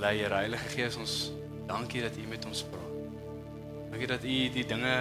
lei, 0.03 0.19
Here 0.19 0.35
Heilige 0.35 0.69
Gees, 0.75 0.97
ons 0.99 1.31
dankie 1.69 2.03
dat 2.03 2.17
U 2.19 2.27
met 2.27 2.47
ons 2.49 2.65
praat. 2.73 2.95
Dankie 3.93 4.09
dat 4.11 4.25
U 4.27 4.37
die 4.57 4.65
dinge 4.67 4.95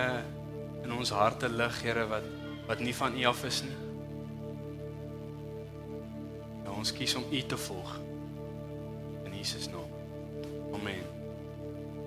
in 0.84 0.93
ons 0.93 1.14
harte 1.16 1.49
lig, 1.49 1.82
Here, 1.82 2.06
wat 2.12 2.28
wat 2.68 2.80
nie 2.80 2.93
van 2.95 3.18
U 3.18 3.24
af 3.28 3.41
is 3.49 3.64
nie. 3.66 3.78
Ja, 6.62 6.76
ons 6.78 6.93
kies 6.95 7.18
om 7.20 7.26
U 7.32 7.41
te 7.41 7.58
volg. 7.58 7.97
In 9.26 9.34
Jesus 9.36 9.68
naam. 9.74 9.89
Amen. 10.78 11.11